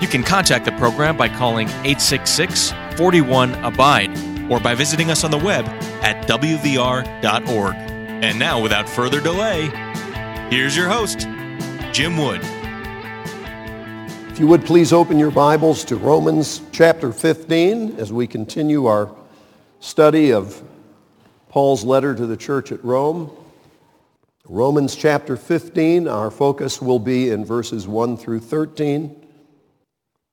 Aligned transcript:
You 0.00 0.08
can 0.08 0.22
contact 0.22 0.64
the 0.64 0.72
program 0.72 1.18
by 1.18 1.28
calling 1.28 1.68
866 1.68 2.72
41 2.96 3.52
Abide 3.62 4.10
or 4.50 4.58
by 4.58 4.74
visiting 4.74 5.10
us 5.10 5.24
on 5.24 5.30
the 5.30 5.36
web 5.36 5.66
at 6.02 6.26
WVR.org. 6.26 7.74
And 7.74 8.38
now, 8.38 8.62
without 8.62 8.88
further 8.88 9.20
delay, 9.20 9.66
here's 10.48 10.74
your 10.74 10.88
host, 10.88 11.28
Jim 11.92 12.16
Wood. 12.16 12.40
If 14.30 14.40
you 14.40 14.46
would 14.46 14.64
please 14.64 14.90
open 14.94 15.18
your 15.18 15.30
Bibles 15.30 15.84
to 15.84 15.96
Romans 15.96 16.62
chapter 16.72 17.12
15 17.12 17.96
as 17.98 18.10
we 18.10 18.26
continue 18.26 18.86
our 18.86 19.14
study 19.80 20.32
of 20.32 20.62
Paul's 21.50 21.84
letter 21.84 22.14
to 22.14 22.26
the 22.26 22.38
church 22.38 22.72
at 22.72 22.82
Rome. 22.82 23.30
Romans 24.46 24.96
chapter 24.96 25.36
15, 25.36 26.08
our 26.08 26.30
focus 26.30 26.80
will 26.80 26.98
be 26.98 27.28
in 27.28 27.44
verses 27.44 27.86
1 27.86 28.16
through 28.16 28.40
13. 28.40 29.19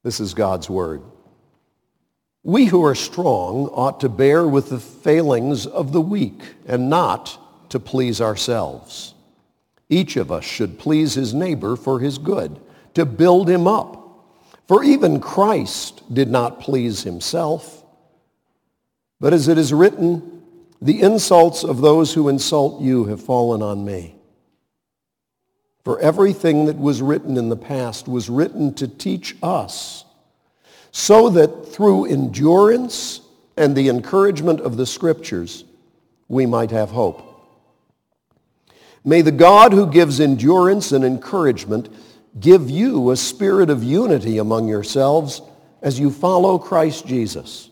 This 0.07 0.21
is 0.21 0.34
God's 0.34 0.70
word. 0.70 1.02
We 2.41 2.68
who 2.68 2.85
are 2.85 2.95
strong 2.95 3.68
ought 3.73 3.99
to 3.99 4.07
bear 4.07 4.48
with 4.48 4.70
the 4.70 4.79
failings 4.79 5.68
of 5.68 5.91
the 5.91 5.99
weak 5.99 6.40
and 6.65 6.90
not 6.90 7.37
to 7.71 7.77
please 7.77 8.21
ourselves. 8.21 9.15
Each 9.90 10.15
of 10.15 10.32
us 10.32 10.45
should 10.45 10.79
please 10.79 11.15
his 11.15 11.34
neighbor 11.34 11.76
for 11.76 11.99
his 11.99 12.20
good, 12.20 12.57
to 12.93 13.05
build 13.05 13.49
him 13.49 13.67
up. 13.67 14.23
For 14.65 14.82
even 14.82 15.20
Christ 15.20 16.01
did 16.13 16.29
not 16.29 16.62
please 16.62 17.04
himself. 17.04 17.84
But 19.20 19.34
as 19.34 19.49
it 19.49 19.57
is 19.57 19.73
written, 19.73 20.41
the 20.82 21.01
insults 21.01 21.65
of 21.65 21.82
those 21.82 22.13
who 22.13 22.29
insult 22.29 22.82
you 22.82 23.04
have 23.07 23.21
fallen 23.21 23.62
on 23.62 23.84
me. 23.84 24.16
For 25.88 26.02
everything 26.02 26.66
that 26.66 26.77
was 26.77 27.02
written 27.02 27.38
in 27.38 27.48
the 27.48 27.55
past 27.55 28.10
was 28.10 28.30
written 28.30 28.74
to 28.74 28.90
teach 28.90 29.38
us, 29.41 30.04
so 30.91 31.29
that 31.29 31.66
through 31.70 32.07
endurance 32.07 33.21
and 33.55 33.74
the 33.74 33.88
encouragement 33.88 34.60
of 34.60 34.76
the 34.76 34.85
scriptures, 34.85 35.63
we 36.27 36.46
might 36.46 36.71
have 36.71 36.90
hope. 36.90 37.24
May 39.05 39.21
the 39.21 39.32
God 39.32 39.71
who 39.71 39.90
gives 39.90 40.20
endurance 40.20 40.91
and 40.91 41.05
encouragement 41.05 41.88
give 42.38 42.70
you 42.70 43.12
a 43.12 43.16
spirit 43.16 43.70
of 43.70 43.82
unity 43.82 44.40
among 44.40 44.68
yourselves 44.68 45.41
as 45.82 45.98
you 45.98 46.12
follow 46.12 46.60
Christ 46.60 47.07
Jesus, 47.07 47.70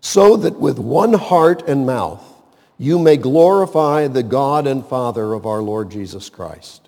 so 0.00 0.36
that 0.36 0.60
with 0.60 0.78
one 0.78 1.14
heart 1.14 1.68
and 1.68 1.84
mouth 1.84 2.22
you 2.78 3.00
may 3.00 3.16
glorify 3.16 4.06
the 4.06 4.22
God 4.22 4.68
and 4.68 4.86
Father 4.86 5.32
of 5.32 5.46
our 5.46 5.62
Lord 5.62 5.90
Jesus 5.90 6.28
Christ. 6.28 6.86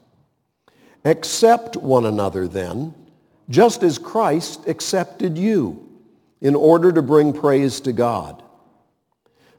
Accept 1.05 1.77
one 1.77 2.06
another 2.06 2.47
then, 2.47 2.95
just 3.48 3.83
as 3.83 3.98
Christ 3.98 4.69
accepted 4.69 5.36
you, 5.36 5.89
in 6.41 6.55
order 6.55 6.92
to 6.92 7.03
bring 7.03 7.33
praise 7.33 7.81
to 7.81 7.92
God. 7.92 8.42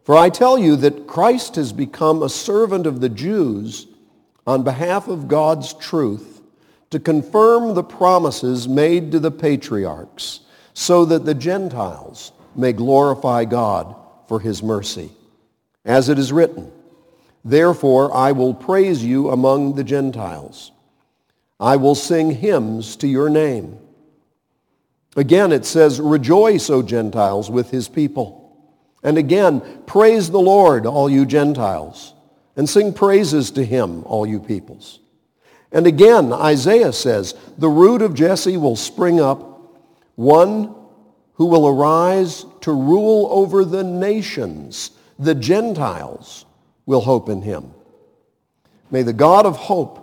For 0.04 0.18
I 0.18 0.30
tell 0.30 0.58
you 0.58 0.76
that 0.78 1.08
Christ 1.08 1.56
has 1.56 1.72
become 1.72 2.22
a 2.22 2.30
servant 2.30 2.86
of 2.86 3.00
the 3.00 3.10
Jews 3.10 3.88
on 4.46 4.64
behalf 4.64 5.08
of 5.08 5.30
God's 5.30 5.74
truth 5.74 6.42
to 6.90 7.00
confirm 7.00 7.74
the 7.74 7.84
promises 7.84 8.68
made 8.68 9.12
to 9.14 9.20
the 9.20 9.32
patriarchs 9.32 10.42
so 10.74 11.06
that 11.06 11.26
the 11.26 11.34
Gentiles 11.34 12.34
may 12.56 12.74
glorify 12.74 13.46
God 13.46 13.96
for 14.28 14.40
his 14.40 14.62
mercy. 14.62 15.12
As 15.86 16.10
it 16.10 16.20
is 16.20 16.34
written, 16.34 16.72
Therefore 17.46 18.14
I 18.14 18.34
will 18.34 18.54
praise 18.54 19.04
you 19.04 19.30
among 19.32 19.76
the 19.76 19.84
Gentiles. 19.84 20.73
I 21.64 21.78
will 21.78 21.96
sing 21.96 22.32
hymns 22.32 22.98
to 22.98 23.08
your 23.08 23.30
name. 23.30 23.78
Again 25.16 25.54
it 25.54 25.66
says, 25.66 26.02
Rejoice, 26.02 26.70
O 26.70 26.84
Gentiles, 26.84 27.50
with 27.50 27.72
his 27.72 27.88
people. 27.88 28.42
And 29.02 29.18
again, 29.18 29.62
praise 29.86 30.30
the 30.30 30.42
Lord, 30.42 30.86
all 30.86 31.10
you 31.10 31.26
Gentiles 31.26 32.14
and 32.56 32.70
sing 32.70 32.94
praises 32.94 33.52
to 33.52 33.66
him, 33.66 34.04
all 34.04 34.26
you 34.26 34.40
peoples. 34.40 35.00
And 35.72 35.88
again, 35.88 36.32
Isaiah 36.32 36.94
says, 36.94 37.34
the 37.58 37.70
root 37.70 38.02
of 38.02 38.14
Jesse 38.14 38.58
will 38.58 38.76
spring 38.76 39.20
up, 39.20 39.80
one 40.16 40.76
who 41.36 41.48
will 41.48 41.68
arise 41.68 42.46
to 42.62 42.72
rule 42.72 43.28
over 43.32 43.66
the 43.66 43.84
nations. 43.84 44.92
The 45.18 45.34
Gentiles 45.34 46.46
will 46.86 47.02
hope 47.02 47.28
in 47.30 47.42
him. 47.42 47.74
May 48.92 49.02
the 49.02 49.14
God 49.14 49.48
of 49.48 49.56
hope 49.56 50.03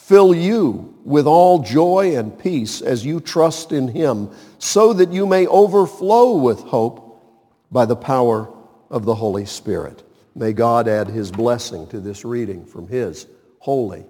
fill 0.00 0.34
you 0.34 0.98
with 1.04 1.26
all 1.26 1.60
joy 1.60 2.16
and 2.16 2.36
peace 2.38 2.82
as 2.82 3.04
you 3.04 3.20
trust 3.20 3.72
in 3.72 3.88
him, 3.88 4.30
so 4.58 4.92
that 4.92 5.12
you 5.12 5.26
may 5.26 5.46
overflow 5.46 6.36
with 6.36 6.60
hope 6.60 7.22
by 7.70 7.84
the 7.84 7.96
power 7.96 8.52
of 8.90 9.04
the 9.04 9.14
Holy 9.14 9.46
Spirit. 9.46 10.02
May 10.34 10.52
God 10.52 10.88
add 10.88 11.08
his 11.08 11.30
blessing 11.30 11.86
to 11.88 12.00
this 12.00 12.24
reading 12.24 12.64
from 12.64 12.88
his 12.88 13.26
holy 13.58 14.04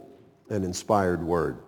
and 0.49 0.65
inspired 0.65 1.23
word. 1.23 1.59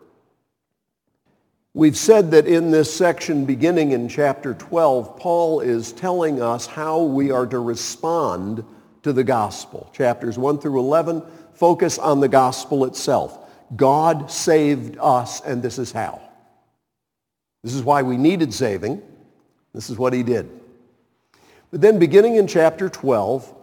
We've 1.74 1.96
said 1.96 2.30
that 2.32 2.46
in 2.46 2.70
this 2.70 2.94
section 2.94 3.44
beginning 3.44 3.92
in 3.92 4.08
chapter 4.08 4.54
12, 4.54 5.16
Paul 5.16 5.60
is 5.60 5.92
telling 5.92 6.42
us 6.42 6.66
how 6.66 7.02
we 7.02 7.30
are 7.30 7.46
to 7.46 7.58
respond 7.58 8.64
to 9.02 9.12
the 9.12 9.24
gospel. 9.24 9.90
Chapters 9.94 10.38
1 10.38 10.58
through 10.58 10.78
11 10.78 11.22
focus 11.54 11.98
on 11.98 12.20
the 12.20 12.28
gospel 12.28 12.84
itself. 12.84 13.41
God 13.74 14.30
saved 14.30 14.96
us, 15.00 15.40
and 15.40 15.62
this 15.62 15.78
is 15.78 15.92
how. 15.92 16.20
This 17.62 17.74
is 17.74 17.82
why 17.82 18.02
we 18.02 18.16
needed 18.16 18.52
saving. 18.52 19.02
This 19.72 19.88
is 19.88 19.96
what 19.96 20.12
he 20.12 20.22
did. 20.22 20.50
But 21.70 21.80
then 21.80 21.98
beginning 21.98 22.36
in 22.36 22.46
chapter 22.46 22.88
12, 22.88 23.54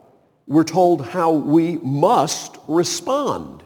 we're 0.47 0.63
told 0.63 1.05
how 1.05 1.31
we 1.31 1.77
must 1.77 2.57
respond 2.67 3.61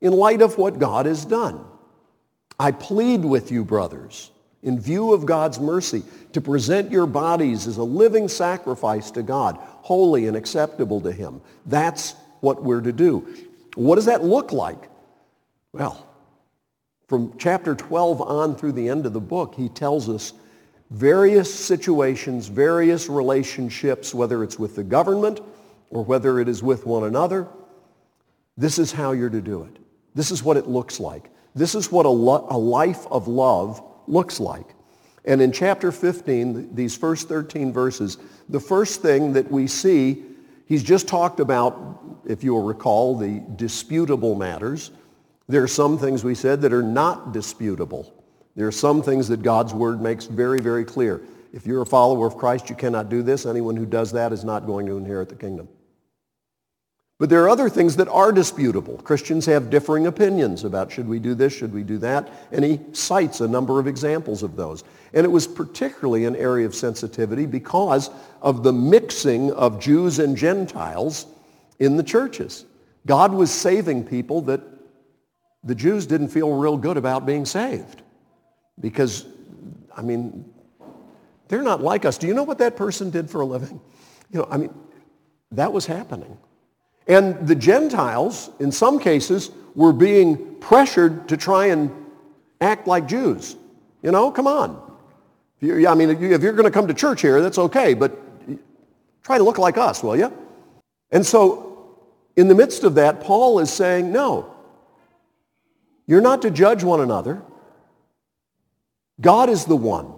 in 0.00 0.12
light 0.12 0.40
of 0.40 0.56
what 0.56 0.78
God 0.78 1.06
has 1.06 1.24
done. 1.24 1.62
I 2.58 2.70
plead 2.72 3.22
with 3.22 3.52
you, 3.52 3.64
brothers, 3.64 4.30
in 4.62 4.80
view 4.80 5.12
of 5.12 5.26
God's 5.26 5.60
mercy, 5.60 6.02
to 6.32 6.40
present 6.40 6.90
your 6.90 7.06
bodies 7.06 7.66
as 7.66 7.76
a 7.76 7.84
living 7.84 8.28
sacrifice 8.28 9.10
to 9.10 9.22
God, 9.22 9.58
holy 9.60 10.26
and 10.26 10.36
acceptable 10.36 11.02
to 11.02 11.12
him. 11.12 11.42
That's 11.66 12.14
what 12.40 12.62
we're 12.62 12.80
to 12.80 12.92
do. 12.92 13.26
What 13.74 13.96
does 13.96 14.06
that 14.06 14.24
look 14.24 14.52
like? 14.52 14.88
Well, 15.76 16.06
from 17.06 17.36
chapter 17.38 17.74
12 17.74 18.22
on 18.22 18.56
through 18.56 18.72
the 18.72 18.88
end 18.88 19.06
of 19.06 19.12
the 19.12 19.20
book, 19.20 19.54
he 19.54 19.68
tells 19.68 20.08
us 20.08 20.32
various 20.90 21.52
situations, 21.52 22.48
various 22.48 23.08
relationships, 23.08 24.14
whether 24.14 24.42
it's 24.42 24.58
with 24.58 24.76
the 24.76 24.84
government, 24.84 25.40
or 25.90 26.04
whether 26.04 26.40
it 26.40 26.48
is 26.48 26.62
with 26.62 26.86
one 26.86 27.04
another, 27.04 27.46
this 28.56 28.78
is 28.78 28.90
how 28.90 29.12
you're 29.12 29.30
to 29.30 29.40
do 29.40 29.64
it. 29.64 29.76
This 30.14 30.30
is 30.30 30.42
what 30.42 30.56
it 30.56 30.66
looks 30.66 30.98
like. 30.98 31.30
This 31.54 31.74
is 31.74 31.92
what 31.92 32.06
a, 32.06 32.10
lo- 32.10 32.46
a 32.48 32.56
life 32.56 33.06
of 33.10 33.28
love 33.28 33.82
looks 34.06 34.40
like. 34.40 34.66
And 35.26 35.42
in 35.42 35.52
chapter 35.52 35.92
15, 35.92 36.74
these 36.74 36.96
first 36.96 37.28
13 37.28 37.72
verses, 37.72 38.18
the 38.48 38.60
first 38.60 39.02
thing 39.02 39.32
that 39.34 39.50
we 39.50 39.66
see, 39.66 40.22
he's 40.66 40.82
just 40.82 41.06
talked 41.06 41.40
about, 41.40 42.20
if 42.24 42.42
you'll 42.42 42.62
recall, 42.62 43.16
the 43.16 43.42
disputable 43.56 44.34
matters. 44.34 44.90
There 45.48 45.62
are 45.62 45.68
some 45.68 45.98
things 45.98 46.24
we 46.24 46.34
said 46.34 46.60
that 46.62 46.72
are 46.72 46.82
not 46.82 47.32
disputable. 47.32 48.12
There 48.56 48.66
are 48.66 48.72
some 48.72 49.02
things 49.02 49.28
that 49.28 49.42
God's 49.42 49.74
word 49.74 50.00
makes 50.00 50.24
very, 50.24 50.60
very 50.60 50.84
clear. 50.84 51.22
If 51.52 51.66
you're 51.66 51.82
a 51.82 51.86
follower 51.86 52.26
of 52.26 52.36
Christ, 52.36 52.68
you 52.68 52.76
cannot 52.76 53.08
do 53.08 53.22
this. 53.22 53.46
Anyone 53.46 53.76
who 53.76 53.86
does 53.86 54.12
that 54.12 54.32
is 54.32 54.44
not 54.44 54.66
going 54.66 54.86
to 54.86 54.96
inherit 54.96 55.28
the 55.28 55.36
kingdom. 55.36 55.68
But 57.18 57.30
there 57.30 57.42
are 57.44 57.48
other 57.48 57.70
things 57.70 57.96
that 57.96 58.08
are 58.08 58.30
disputable. 58.30 58.98
Christians 58.98 59.46
have 59.46 59.70
differing 59.70 60.06
opinions 60.06 60.64
about 60.64 60.92
should 60.92 61.08
we 61.08 61.18
do 61.18 61.34
this, 61.34 61.54
should 61.54 61.72
we 61.72 61.82
do 61.82 61.96
that, 61.98 62.30
and 62.52 62.62
he 62.62 62.78
cites 62.92 63.40
a 63.40 63.48
number 63.48 63.80
of 63.80 63.86
examples 63.86 64.42
of 64.42 64.54
those. 64.54 64.84
And 65.14 65.24
it 65.24 65.30
was 65.30 65.46
particularly 65.46 66.26
an 66.26 66.36
area 66.36 66.66
of 66.66 66.74
sensitivity 66.74 67.46
because 67.46 68.10
of 68.42 68.62
the 68.62 68.72
mixing 68.72 69.50
of 69.52 69.80
Jews 69.80 70.18
and 70.18 70.36
Gentiles 70.36 71.26
in 71.78 71.96
the 71.96 72.02
churches. 72.02 72.66
God 73.06 73.32
was 73.32 73.50
saving 73.50 74.04
people 74.04 74.42
that 74.42 74.60
the 75.66 75.74
Jews 75.74 76.06
didn't 76.06 76.28
feel 76.28 76.52
real 76.54 76.78
good 76.78 76.96
about 76.96 77.26
being 77.26 77.44
saved 77.44 78.02
because 78.80 79.26
I 79.96 80.02
mean, 80.02 80.44
they're 81.48 81.62
not 81.62 81.82
like 81.82 82.04
us. 82.04 82.18
Do 82.18 82.26
you 82.26 82.34
know 82.34 82.42
what 82.42 82.58
that 82.58 82.76
person 82.76 83.10
did 83.10 83.30
for 83.30 83.40
a 83.40 83.46
living? 83.46 83.80
You 84.30 84.40
know, 84.40 84.48
I 84.50 84.58
mean, 84.58 84.74
that 85.52 85.72
was 85.72 85.86
happening. 85.86 86.36
And 87.08 87.46
the 87.46 87.54
Gentiles, 87.54 88.50
in 88.58 88.70
some 88.70 88.98
cases, 88.98 89.50
were 89.74 89.92
being 89.92 90.56
pressured 90.56 91.28
to 91.28 91.36
try 91.36 91.66
and 91.66 91.90
act 92.60 92.86
like 92.86 93.06
Jews. 93.06 93.56
You 94.02 94.10
know, 94.10 94.30
come 94.30 94.46
on. 94.46 94.82
I 95.62 95.94
mean, 95.94 96.10
if 96.10 96.42
you're 96.42 96.52
going 96.52 96.64
to 96.64 96.70
come 96.70 96.88
to 96.88 96.94
church 96.94 97.22
here, 97.22 97.40
that's 97.40 97.58
okay, 97.58 97.94
but 97.94 98.16
try 99.22 99.38
to 99.38 99.44
look 99.44 99.58
like 99.58 99.78
us, 99.78 100.02
will 100.02 100.16
you? 100.16 100.32
And 101.10 101.24
so, 101.24 101.96
in 102.36 102.48
the 102.48 102.54
midst 102.54 102.84
of 102.84 102.94
that, 102.96 103.20
Paul 103.20 103.60
is 103.60 103.72
saying, 103.72 104.12
no, 104.12 104.54
you're 106.06 106.20
not 106.20 106.42
to 106.42 106.50
judge 106.50 106.82
one 106.82 107.00
another. 107.00 107.42
God 109.20 109.48
is 109.48 109.64
the 109.64 109.76
one 109.76 110.12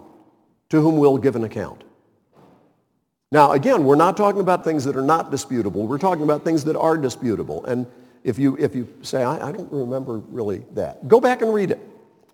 to 0.69 0.81
whom 0.81 0.97
we'll 0.97 1.17
give 1.17 1.35
an 1.35 1.43
account. 1.43 1.83
Now, 3.31 3.51
again, 3.51 3.83
we're 3.83 3.95
not 3.95 4.17
talking 4.17 4.41
about 4.41 4.63
things 4.63 4.83
that 4.85 4.95
are 4.95 5.03
not 5.03 5.29
disputable. 5.29 5.85
We're 5.85 5.99
talking 5.99 6.23
about 6.23 6.43
things 6.43 6.63
that 6.65 6.75
are 6.75 6.97
disputable. 6.97 7.63
And 7.65 7.85
if 8.23 8.39
you, 8.39 8.57
if 8.57 8.75
you 8.75 8.87
say, 9.01 9.23
I, 9.23 9.49
I 9.49 9.51
don't 9.51 9.71
remember 9.71 10.17
really 10.17 10.65
that, 10.73 11.07
go 11.07 11.19
back 11.19 11.41
and 11.41 11.53
read 11.53 11.71
it, 11.71 11.79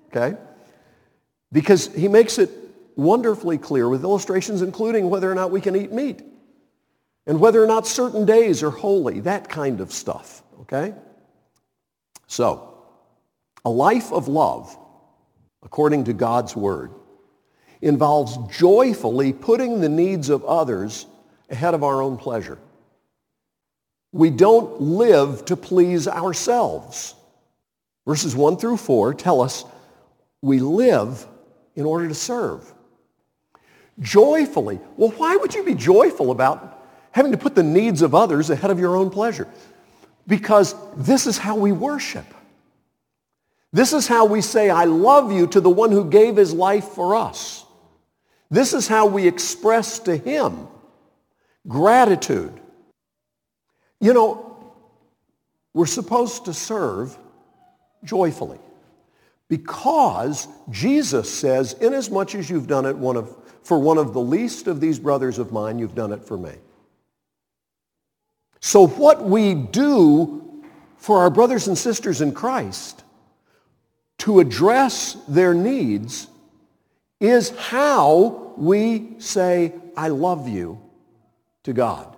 okay? 0.08 0.38
Because 1.52 1.94
he 1.94 2.08
makes 2.08 2.38
it 2.38 2.50
wonderfully 2.96 3.58
clear 3.58 3.90
with 3.90 4.04
illustrations 4.04 4.62
including 4.62 5.10
whether 5.10 5.30
or 5.30 5.36
not 5.36 5.52
we 5.52 5.60
can 5.60 5.76
eat 5.76 5.92
meat 5.92 6.22
and 7.28 7.40
whether 7.40 7.62
or 7.62 7.68
not 7.68 7.86
certain 7.86 8.26
days 8.26 8.64
are 8.64 8.70
holy, 8.70 9.20
that 9.22 9.50
kind 9.50 9.82
of 9.82 9.92
stuff, 9.92 10.44
okay? 10.62 10.94
So, 12.28 12.75
a 13.66 13.70
life 13.70 14.14
of 14.14 14.28
love, 14.28 14.78
according 15.64 16.06
to 16.06 16.14
God's 16.14 16.56
word, 16.56 16.92
involves 17.82 18.38
joyfully 18.56 19.34
putting 19.34 19.82
the 19.82 19.90
needs 19.90 20.30
of 20.30 20.46
others 20.46 21.08
ahead 21.50 21.74
of 21.74 21.84
our 21.84 22.02
own 22.02 22.16
pleasure. 22.16 22.60
We 24.12 24.30
don't 24.30 24.80
live 24.80 25.44
to 25.46 25.58
please 25.58 26.08
ourselves. 26.08 27.16
Verses 28.08 28.36
1 28.36 28.58
through 28.58 28.78
4 28.78 29.14
tell 29.16 29.42
us 29.42 29.66
we 30.42 30.60
live 30.60 31.28
in 31.76 31.86
order 31.86 32.08
to 32.08 32.16
serve. 32.16 32.72
Joyfully. 34.00 34.80
Well, 34.96 35.10
why 35.12 35.36
would 35.36 35.54
you 35.54 35.64
be 35.64 35.74
joyful 35.74 36.32
about 36.32 36.88
having 37.12 37.32
to 37.32 37.38
put 37.38 37.56
the 37.56 37.64
needs 37.64 38.02
of 38.02 38.14
others 38.14 38.50
ahead 38.50 38.70
of 38.70 38.80
your 38.80 38.96
own 38.96 39.10
pleasure? 39.10 39.48
Because 40.28 40.76
this 40.96 41.28
is 41.28 41.38
how 41.38 41.56
we 41.56 41.72
worship. 41.72 42.26
This 43.74 43.94
is 43.94 44.08
how 44.08 44.26
we 44.26 44.42
say, 44.42 44.70
I 44.70 44.86
love 44.86 45.32
you 45.32 45.48
to 45.48 45.60
the 45.60 45.70
one 45.70 45.92
who 45.92 46.10
gave 46.10 46.38
his 46.38 46.54
life 46.54 46.86
for 46.90 47.16
us. 47.16 47.66
This 48.50 48.74
is 48.74 48.88
how 48.88 49.08
we 49.08 49.28
express 49.28 50.00
to 50.00 50.16
him 50.16 50.68
gratitude. 51.68 52.54
You 54.00 54.14
know, 54.14 54.74
we're 55.74 55.86
supposed 55.86 56.46
to 56.46 56.54
serve 56.54 57.18
joyfully 58.04 58.60
because 59.50 60.48
Jesus 60.70 61.32
says, 61.32 61.74
inasmuch 61.74 62.36
as 62.36 62.50
you've 62.50 62.68
done 62.68 62.86
it 62.86 62.96
one 62.96 63.18
of, 63.18 63.36
for 63.64 63.80
one 63.80 63.98
of 63.98 64.14
the 64.14 64.22
least 64.22 64.68
of 64.68 64.80
these 64.80 65.00
brothers 65.00 65.40
of 65.40 65.52
mine, 65.52 65.80
you've 65.80 65.96
done 65.96 66.12
it 66.12 66.24
for 66.24 66.38
me. 66.38 66.54
So 68.60 68.88
what 68.88 69.24
we 69.24 69.54
do 69.54 70.64
for 70.98 71.20
our 71.20 71.30
brothers 71.30 71.68
and 71.68 71.78
sisters 71.78 72.22
in 72.22 72.32
Christ 72.32 73.04
to 74.20 74.40
address 74.40 75.14
their 75.28 75.54
needs 75.54 76.28
is 77.20 77.50
how 77.52 78.54
we 78.58 79.16
say, 79.20 79.74
I 79.96 80.10
love 80.10 80.48
you 80.48 80.82
to 81.64 81.74
God. 81.74 82.16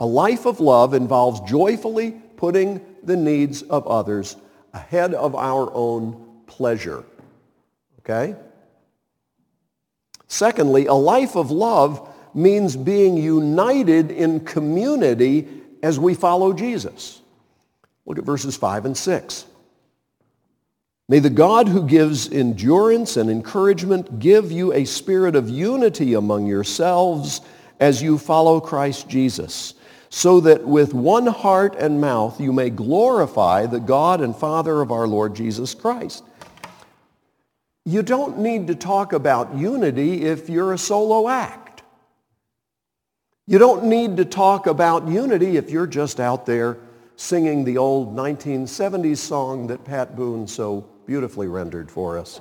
A 0.00 0.06
life 0.06 0.46
of 0.46 0.60
love 0.60 0.94
involves 0.94 1.40
joyfully 1.50 2.12
putting 2.36 2.84
the 3.02 3.16
needs 3.16 3.62
of 3.62 3.86
others 3.86 4.36
ahead 4.72 5.14
of 5.14 5.34
our 5.34 5.72
own 5.74 6.42
pleasure. 6.46 7.04
Okay? 8.00 8.36
Secondly, 10.28 10.86
a 10.86 10.94
life 10.94 11.36
of 11.36 11.50
love 11.50 12.14
means 12.34 12.76
being 12.76 13.16
united 13.16 14.10
in 14.10 14.40
community 14.40 15.48
as 15.82 15.98
we 15.98 16.14
follow 16.14 16.52
Jesus. 16.52 17.22
Look 18.06 18.18
at 18.18 18.24
verses 18.24 18.56
5 18.56 18.86
and 18.86 18.96
6. 18.96 19.44
May 21.10 21.20
the 21.20 21.30
God 21.30 21.68
who 21.68 21.86
gives 21.86 22.30
endurance 22.30 23.16
and 23.16 23.30
encouragement 23.30 24.18
give 24.18 24.52
you 24.52 24.74
a 24.74 24.84
spirit 24.84 25.36
of 25.36 25.48
unity 25.48 26.12
among 26.12 26.46
yourselves 26.46 27.40
as 27.80 28.02
you 28.02 28.18
follow 28.18 28.60
Christ 28.60 29.08
Jesus, 29.08 29.72
so 30.10 30.40
that 30.40 30.66
with 30.66 30.92
one 30.92 31.26
heart 31.26 31.76
and 31.76 31.98
mouth 31.98 32.38
you 32.38 32.52
may 32.52 32.68
glorify 32.68 33.64
the 33.64 33.80
God 33.80 34.20
and 34.20 34.36
Father 34.36 34.82
of 34.82 34.92
our 34.92 35.06
Lord 35.06 35.34
Jesus 35.34 35.74
Christ. 35.74 36.24
You 37.86 38.02
don't 38.02 38.40
need 38.40 38.66
to 38.66 38.74
talk 38.74 39.14
about 39.14 39.56
unity 39.56 40.26
if 40.26 40.50
you're 40.50 40.74
a 40.74 40.78
solo 40.78 41.26
act. 41.30 41.82
You 43.46 43.56
don't 43.56 43.84
need 43.84 44.18
to 44.18 44.26
talk 44.26 44.66
about 44.66 45.08
unity 45.08 45.56
if 45.56 45.70
you're 45.70 45.86
just 45.86 46.20
out 46.20 46.44
there 46.44 46.76
singing 47.16 47.64
the 47.64 47.78
old 47.78 48.14
1970s 48.14 49.16
song 49.16 49.68
that 49.68 49.86
Pat 49.86 50.14
Boone 50.14 50.46
so 50.46 50.86
beautifully 51.08 51.48
rendered 51.48 51.90
for 51.90 52.18
us. 52.18 52.38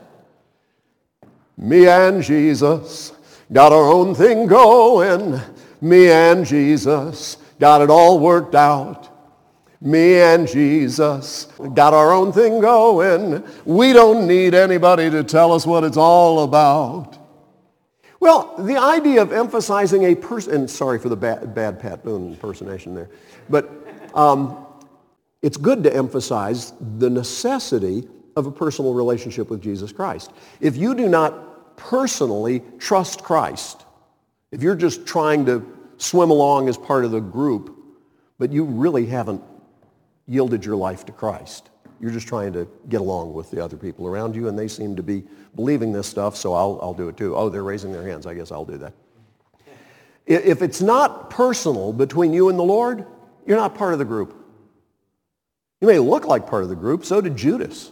Me 1.56 1.88
and 1.88 2.22
Jesus 2.22 3.14
got 3.54 3.72
our 3.72 3.90
own 3.90 4.14
thing 4.14 4.46
going. 4.46 5.40
Me 5.80 6.10
and 6.10 6.46
Jesus 6.46 7.38
got 7.62 7.82
it 7.82 7.90
all 7.90 8.20
worked 8.20 8.56
out. 8.56 9.10
Me 9.80 10.20
and 10.20 10.50
Jesus 10.50 11.46
got 11.74 11.94
our 11.94 12.12
own 12.12 12.34
thing 12.34 12.60
going. 12.60 13.42
We 13.64 13.94
don't 13.94 14.28
need 14.28 14.54
anybody 14.54 15.10
to 15.12 15.24
tell 15.24 15.54
us 15.54 15.66
what 15.66 15.86
it's 15.86 15.96
all 15.96 16.44
about. 16.44 17.18
Well, 18.20 18.54
the 18.60 18.76
idea 18.76 19.22
of 19.22 19.32
emphasizing 19.32 20.04
a 20.04 20.16
person, 20.16 20.68
sorry 20.68 21.00
for 21.00 21.08
the 21.08 21.16
bad, 21.16 21.56
bad 21.56 21.80
Pat 21.80 22.04
Boone 22.04 22.32
impersonation 22.32 22.94
there, 22.96 23.10
but 23.50 23.70
um, 24.14 24.66
it's 25.42 25.56
good 25.56 25.84
to 25.86 25.96
emphasize 25.96 26.74
the 26.98 27.10
necessity 27.10 28.10
of 28.38 28.46
a 28.46 28.52
personal 28.52 28.94
relationship 28.94 29.50
with 29.50 29.62
Jesus 29.64 29.92
Christ. 29.92 30.32
If 30.62 30.78
you 30.78 30.94
do 30.94 31.10
not 31.10 31.76
personally 31.76 32.62
trust 32.78 33.24
Christ, 33.24 33.84
if 34.52 34.62
you're 34.62 34.76
just 34.76 35.08
trying 35.08 35.44
to 35.48 35.66
swim 35.98 36.30
along 36.30 36.70
as 36.70 36.78
part 36.78 37.04
of 37.04 37.10
the 37.10 37.20
group, 37.20 37.76
but 38.38 38.52
you 38.52 38.64
really 38.64 39.08
haven't 39.08 39.42
yielded 40.28 40.64
your 40.64 40.76
life 40.76 41.04
to 41.08 41.12
Christ, 41.12 41.72
you're 42.00 42.12
just 42.12 42.28
trying 42.28 42.54
to 42.54 42.68
get 42.90 43.02
along 43.02 43.34
with 43.34 43.50
the 43.50 43.62
other 43.64 43.76
people 43.76 44.06
around 44.06 44.36
you, 44.36 44.48
and 44.48 44.58
they 44.58 44.68
seem 44.68 44.96
to 44.96 45.04
be 45.04 45.24
believing 45.56 45.92
this 45.92 46.06
stuff, 46.06 46.38
so 46.38 46.54
I'll, 46.54 46.78
I'll 46.80 46.94
do 46.94 47.10
it 47.10 47.18
too. 47.18 47.36
Oh, 47.36 47.50
they're 47.50 47.64
raising 47.64 47.92
their 47.92 48.08
hands. 48.08 48.28
I 48.28 48.36
guess 48.36 48.52
I'll 48.52 48.66
do 48.66 48.78
that. 48.78 48.94
If 50.28 50.62
it's 50.62 50.82
not 50.82 51.32
personal 51.32 51.92
between 51.92 52.34
you 52.34 52.50
and 52.50 52.60
the 52.60 52.64
Lord, 52.64 53.08
you're 53.48 53.58
not 53.58 53.74
part 53.74 53.94
of 53.94 54.00
the 54.00 54.06
group. 54.06 54.36
You 55.82 55.88
may 55.88 55.98
look 55.98 56.28
like 56.28 56.46
part 56.46 56.62
of 56.62 56.70
the 56.70 56.76
group. 56.76 57.04
So 57.04 57.20
did 57.20 57.36
Judas. 57.36 57.92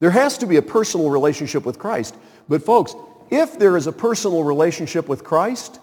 There 0.00 0.10
has 0.10 0.38
to 0.38 0.46
be 0.46 0.56
a 0.56 0.62
personal 0.62 1.10
relationship 1.10 1.64
with 1.64 1.78
Christ. 1.78 2.14
But 2.48 2.62
folks, 2.62 2.94
if 3.30 3.58
there 3.58 3.76
is 3.76 3.86
a 3.86 3.92
personal 3.92 4.44
relationship 4.44 5.08
with 5.08 5.24
Christ, 5.24 5.80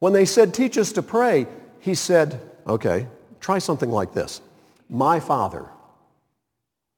when 0.00 0.12
they 0.12 0.24
said, 0.24 0.52
teach 0.52 0.76
us 0.76 0.92
to 0.92 1.02
pray, 1.02 1.46
he 1.80 1.94
said, 1.94 2.40
okay, 2.66 3.06
try 3.40 3.58
something 3.58 3.90
like 3.90 4.12
this. 4.12 4.40
My 4.88 5.20
Father. 5.20 5.66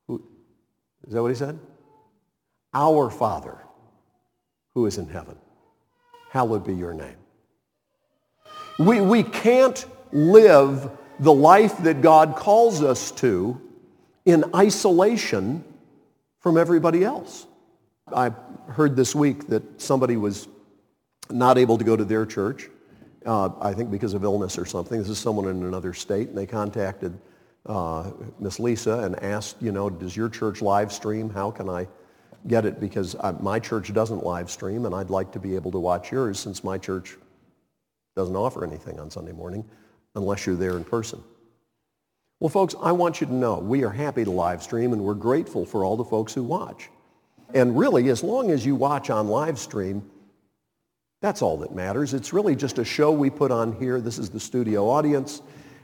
Is 0.08 1.12
that 1.12 1.23
what 1.23 1.28
he 1.28 1.37
said? 1.37 1.58
Our 2.75 3.11
Father 3.11 3.58
who 4.75 4.87
is 4.87 4.99
in 4.99 5.08
heaven. 5.08 5.37
Hallowed 6.30 6.66
be 6.66 6.75
your 6.75 6.92
name. 6.92 7.16
We, 8.78 9.00
we 9.00 9.23
can't 9.23 9.87
live 10.12 10.90
the 11.18 11.32
life 11.32 11.78
that 11.78 12.02
God 12.02 12.37
calls 12.37 12.82
us 12.82 13.11
to 13.12 13.58
in 14.26 14.44
isolation 14.54 15.64
from 16.47 16.57
everybody 16.57 17.03
else. 17.03 17.49
I 18.15 18.31
heard 18.69 18.95
this 18.95 19.17
week 19.17 19.49
that 19.49 19.83
somebody 19.83 20.17
was 20.17 20.47
not 21.29 21.59
able 21.59 21.76
to 21.76 21.83
go 21.83 21.97
to 21.97 22.05
their 22.05 22.25
church, 22.25 22.71
uh, 23.25 23.50
I 23.61 23.75
think 23.75 23.91
because 23.91 24.15
of 24.15 24.23
illness 24.23 24.57
or 24.57 24.65
something. 24.65 24.97
This 24.97 25.09
is 25.09 25.19
someone 25.19 25.49
in 25.49 25.65
another 25.65 25.93
state, 25.93 26.29
and 26.29 26.38
they 26.38 26.47
contacted 26.47 27.19
uh, 27.69 28.12
Miss 28.38 28.61
Lisa 28.61 29.00
and 29.00 29.21
asked, 29.25 29.57
you 29.61 29.73
know, 29.73 29.91
does 29.91 30.17
your 30.17 30.29
church 30.29 30.62
live 30.62 30.93
stream? 30.93 31.29
How 31.29 31.50
can 31.50 31.69
I 31.69 31.88
get 32.47 32.65
it? 32.65 32.79
Because 32.79 33.17
I, 33.17 33.33
my 33.33 33.59
church 33.59 33.93
doesn't 33.93 34.23
live 34.23 34.49
stream, 34.49 34.87
and 34.87 34.95
I'd 34.95 35.11
like 35.11 35.33
to 35.33 35.41
be 35.41 35.57
able 35.57 35.73
to 35.73 35.81
watch 35.81 36.12
yours 36.12 36.38
since 36.38 36.62
my 36.62 36.79
church 36.79 37.17
doesn't 38.15 38.37
offer 38.37 38.65
anything 38.65 39.00
on 39.00 39.11
Sunday 39.11 39.33
morning 39.33 39.65
unless 40.15 40.47
you're 40.47 40.55
there 40.55 40.76
in 40.76 40.85
person. 40.85 41.21
Well, 42.38 42.50
folks, 42.50 42.75
I 42.83 42.93
want 42.93 43.21
you 43.21 43.26
to 43.28 43.35
know 43.35 43.59
we 43.59 43.83
are 43.83 43.90
happy 43.90 44.23
to 44.23 44.31
live 44.31 44.62
stream 44.62 44.93
and 44.93 45.02
we're 45.02 45.14
grateful 45.14 45.64
for 45.64 45.85
all 45.85 45.97
the 45.97 46.05
folks 46.05 46.35
who 46.35 46.43
watch. 46.43 46.90
And 47.55 47.78
really, 47.78 48.11
as 48.11 48.23
long 48.23 48.50
as 48.50 48.66
you 48.66 48.75
watch 48.75 49.09
on 49.09 49.28
live 49.28 49.59
stream, 49.59 50.02
that's 51.23 51.40
all 51.40 51.57
that 51.59 51.75
matters. 51.75 52.12
It's 52.12 52.35
really 52.35 52.55
just 52.55 52.78
a 52.78 52.85
show 52.85 53.11
we 53.11 53.31
put 53.31 53.50
on 53.50 53.73
here. 53.76 54.02
This 54.02 54.19
is 54.19 54.28
the 54.28 54.40
studio 54.40 54.87
audience. 54.87 55.40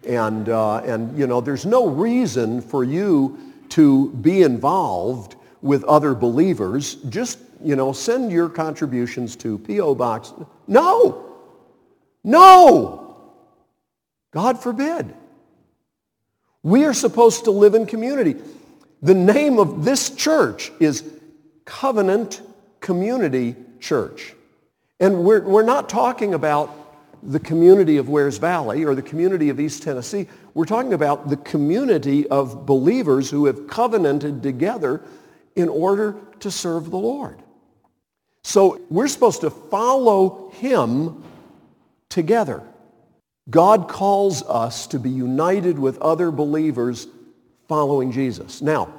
And, 0.07 0.51
uh, 0.51 0.79
and 0.79 1.17
you 1.17 1.27
know, 1.27 1.41
there's 1.41 1.65
no 1.65 1.87
reason 1.87 2.61
for 2.61 2.85
you 2.85 3.39
to 3.71 4.11
be 4.11 4.43
involved 4.43 5.37
with 5.63 5.85
other 5.85 6.15
believers. 6.15 6.97
Just, 7.09 7.39
you 7.65 7.77
know, 7.77 7.93
send 7.95 8.31
your 8.31 8.51
contributions 8.51 9.37
to 9.37 9.57
P.O. 9.59 9.95
Box. 9.95 10.35
No! 10.67 11.39
No! 12.25 13.17
God 14.33 14.63
forbid. 14.63 15.15
We 16.63 16.85
are 16.85 16.95
supposed 16.95 17.45
to 17.45 17.51
live 17.51 17.75
in 17.75 17.87
community. 17.87 18.37
The 19.03 19.15
name 19.15 19.59
of 19.59 19.85
this 19.85 20.11
church 20.11 20.71
is 20.79 21.05
Covenant 21.65 22.41
Community 22.81 23.57
Church. 23.81 24.35
And 25.01 25.25
we're, 25.25 25.43
we're 25.43 25.65
not 25.65 25.89
talking 25.89 26.35
about 26.35 26.79
the 27.23 27.41
community 27.41 27.97
of 27.97 28.09
Wears 28.09 28.39
Valley 28.39 28.85
or 28.85 28.95
the 28.95 29.03
community 29.03 29.49
of 29.49 29.59
East 29.59 29.83
Tennessee. 29.83 30.29
We're 30.55 30.65
talking 30.65 30.93
about 30.93 31.29
the 31.29 31.37
community 31.37 32.29
of 32.29 32.67
believers 32.67 33.31
who 33.31 33.47
have 33.47 33.67
covenanted 33.67 34.43
together 34.43 35.03
in 35.57 35.69
order 35.69 36.17
to 36.41 36.51
serve 36.51 36.91
the 36.91 36.97
Lord. 36.97 37.43
So 38.45 38.81
we're 38.91 39.09
supposed 39.09 39.41
to 39.43 39.51
follow 39.51 40.51
him 40.55 41.23
together. 42.09 42.63
God 43.51 43.89
calls 43.89 44.43
us 44.43 44.87
to 44.89 44.99
be 44.99 45.11
united 45.11 45.79
with 45.79 45.99
other 45.99 46.31
believers 46.31 47.09
following 47.69 48.13
Jesus. 48.13 48.63
Now, 48.63 48.93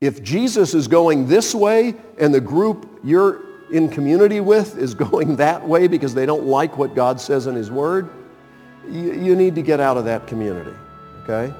if 0.00 0.22
Jesus 0.22 0.74
is 0.74 0.88
going 0.88 1.26
this 1.26 1.54
way 1.54 1.94
and 2.18 2.34
the 2.34 2.40
group 2.40 3.00
you're 3.04 3.42
in 3.70 3.88
community 3.88 4.40
with 4.40 4.76
is 4.78 4.94
going 5.10 5.36
that 5.36 5.66
way 5.66 5.86
because 5.86 6.14
they 6.14 6.26
don't 6.26 6.46
like 6.46 6.76
what 6.76 6.94
God 6.94 7.20
says 7.20 7.46
in 7.46 7.54
his 7.54 7.70
word, 7.70 8.10
you, 8.88 9.12
you 9.12 9.36
need 9.36 9.54
to 9.54 9.62
get 9.62 9.78
out 9.78 9.96
of 9.96 10.04
that 10.06 10.26
community, 10.26 10.74
okay? 11.22 11.54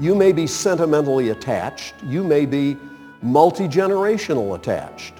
You 0.00 0.14
may 0.14 0.32
be 0.32 0.46
sentimentally 0.46 1.30
attached. 1.30 1.94
You 2.04 2.22
may 2.22 2.46
be 2.46 2.76
multi-generational 3.20 4.54
attached. 4.54 5.14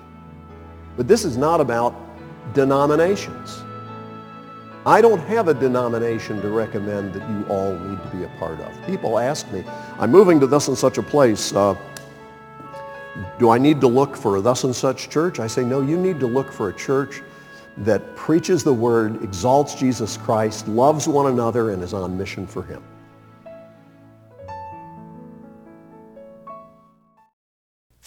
But 0.97 1.09
this 1.09 1.25
is 1.25 1.37
not 1.37 1.61
about 1.61 1.95
denominations. 2.55 3.63
I 4.89 5.03
don't 5.03 5.21
have 5.25 5.49
a 5.49 5.55
denomination 5.55 6.41
to 6.41 6.49
recommend 6.49 7.13
that 7.13 7.29
you 7.29 7.45
all 7.51 7.79
need 7.79 8.03
to 8.03 8.09
be 8.17 8.25
a 8.25 8.29
part 8.39 8.59
of. 8.59 8.87
People 8.87 9.19
ask 9.19 9.47
me, 9.53 9.63
I'm 9.99 10.11
moving 10.11 10.41
to 10.41 10.47
thus 10.47 10.69
and 10.69 10.79
such 10.79 10.97
a 10.97 11.03
place. 11.03 11.53
Uh, 11.53 11.77
do 13.39 13.51
I 13.51 13.59
need 13.59 13.83
to 13.83 13.87
look 13.87 14.17
for 14.17 14.39
a 14.39 14.41
thus 14.41 14.65
and 14.65 14.75
such 14.75 15.11
church? 15.11 15.41
I 15.41 15.47
say, 15.47 15.63
no, 15.63 15.83
you 15.83 15.99
need 15.99 16.19
to 16.21 16.27
look 16.27 16.51
for 16.51 16.71
a 16.71 16.73
church 16.73 17.21
that 17.77 18.17
preaches 18.17 18.65
the 18.65 18.73
word, 18.73 19.23
exalts 19.23 19.75
Jesus 19.75 20.17
Christ, 20.17 20.67
loves 20.69 21.07
one 21.07 21.31
another, 21.31 21.73
and 21.73 21.83
is 21.83 21.93
on 21.93 22.17
mission 22.17 22.47
for 22.47 22.63
him. 22.63 22.83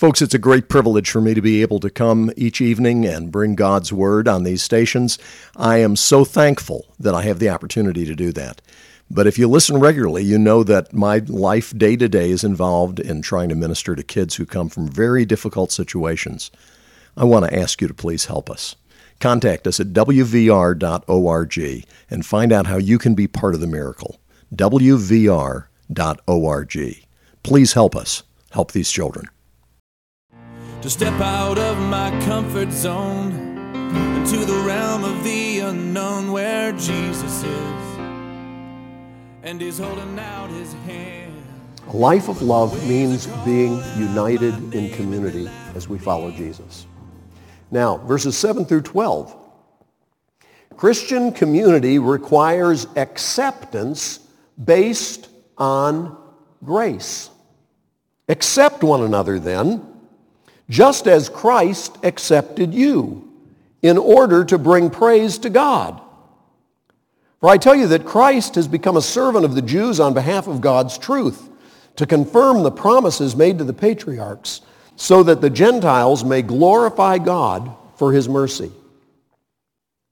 Folks, 0.01 0.19
it's 0.19 0.33
a 0.33 0.39
great 0.39 0.67
privilege 0.67 1.11
for 1.11 1.21
me 1.21 1.35
to 1.35 1.43
be 1.43 1.61
able 1.61 1.79
to 1.79 1.91
come 1.91 2.31
each 2.35 2.59
evening 2.59 3.05
and 3.05 3.31
bring 3.31 3.53
God's 3.53 3.93
Word 3.93 4.27
on 4.27 4.41
these 4.41 4.63
stations. 4.63 5.19
I 5.55 5.77
am 5.77 5.95
so 5.95 6.25
thankful 6.25 6.87
that 6.99 7.13
I 7.13 7.21
have 7.21 7.37
the 7.37 7.51
opportunity 7.51 8.03
to 8.05 8.15
do 8.15 8.31
that. 8.31 8.63
But 9.11 9.27
if 9.27 9.37
you 9.37 9.47
listen 9.47 9.79
regularly, 9.79 10.23
you 10.23 10.39
know 10.39 10.63
that 10.63 10.91
my 10.91 11.19
life 11.27 11.77
day 11.77 11.97
to 11.97 12.09
day 12.09 12.31
is 12.31 12.43
involved 12.43 12.99
in 12.99 13.21
trying 13.21 13.49
to 13.49 13.55
minister 13.55 13.95
to 13.95 14.01
kids 14.01 14.37
who 14.37 14.47
come 14.47 14.69
from 14.69 14.87
very 14.87 15.23
difficult 15.23 15.71
situations. 15.71 16.49
I 17.15 17.23
want 17.25 17.45
to 17.45 17.55
ask 17.55 17.79
you 17.79 17.87
to 17.87 17.93
please 17.93 18.25
help 18.25 18.49
us. 18.49 18.75
Contact 19.19 19.67
us 19.67 19.79
at 19.79 19.93
wvr.org 19.93 21.85
and 22.09 22.25
find 22.25 22.51
out 22.51 22.65
how 22.65 22.77
you 22.77 22.97
can 22.97 23.13
be 23.13 23.27
part 23.27 23.53
of 23.53 23.61
the 23.61 23.67
miracle. 23.67 24.19
wvr.org. 24.55 25.67
Please 27.43 27.73
help 27.73 27.95
us 27.95 28.23
help 28.49 28.71
these 28.71 28.89
children. 28.89 29.29
To 30.81 30.89
step 30.89 31.13
out 31.21 31.59
of 31.59 31.77
my 31.77 32.09
comfort 32.25 32.71
zone 32.71 33.31
into 34.17 34.37
the 34.45 34.63
realm 34.65 35.03
of 35.03 35.23
the 35.23 35.59
unknown 35.59 36.31
where 36.31 36.71
Jesus 36.71 37.43
is 37.43 37.97
and 39.43 39.61
he's 39.61 39.77
holding 39.77 40.17
out 40.17 40.49
his 40.49 40.73
hand. 40.85 41.33
A 41.87 41.95
life 41.95 42.29
of 42.29 42.41
love 42.41 42.73
means 42.87 43.27
being 43.45 43.75
united 43.95 44.73
in 44.73 44.91
community 44.95 45.47
as 45.75 45.87
we 45.87 45.99
follow 45.99 46.31
Jesus. 46.31 46.87
Now, 47.69 47.97
verses 47.97 48.35
7 48.35 48.65
through 48.65 48.81
12. 48.81 49.35
Christian 50.77 51.31
community 51.31 51.99
requires 51.99 52.87
acceptance 52.95 54.19
based 54.63 55.29
on 55.59 56.17
grace. 56.63 57.29
Accept 58.29 58.83
one 58.83 59.03
another 59.03 59.37
then, 59.37 59.90
just 60.71 61.05
as 61.05 61.27
Christ 61.27 61.97
accepted 62.01 62.73
you, 62.73 63.29
in 63.81 63.97
order 63.97 64.45
to 64.45 64.57
bring 64.57 64.89
praise 64.89 65.37
to 65.39 65.49
God. 65.49 65.99
For 67.41 67.49
I 67.49 67.57
tell 67.57 67.75
you 67.75 67.87
that 67.87 68.05
Christ 68.05 68.55
has 68.55 68.69
become 68.69 68.95
a 68.95 69.01
servant 69.01 69.43
of 69.43 69.53
the 69.53 69.61
Jews 69.61 69.99
on 69.99 70.13
behalf 70.13 70.47
of 70.47 70.61
God's 70.61 70.97
truth, 70.97 71.49
to 71.97 72.05
confirm 72.05 72.63
the 72.63 72.71
promises 72.71 73.35
made 73.35 73.57
to 73.57 73.65
the 73.65 73.73
patriarchs, 73.73 74.61
so 74.95 75.23
that 75.23 75.41
the 75.41 75.49
Gentiles 75.49 76.23
may 76.23 76.41
glorify 76.41 77.17
God 77.17 77.75
for 77.95 78.13
his 78.13 78.29
mercy. 78.29 78.71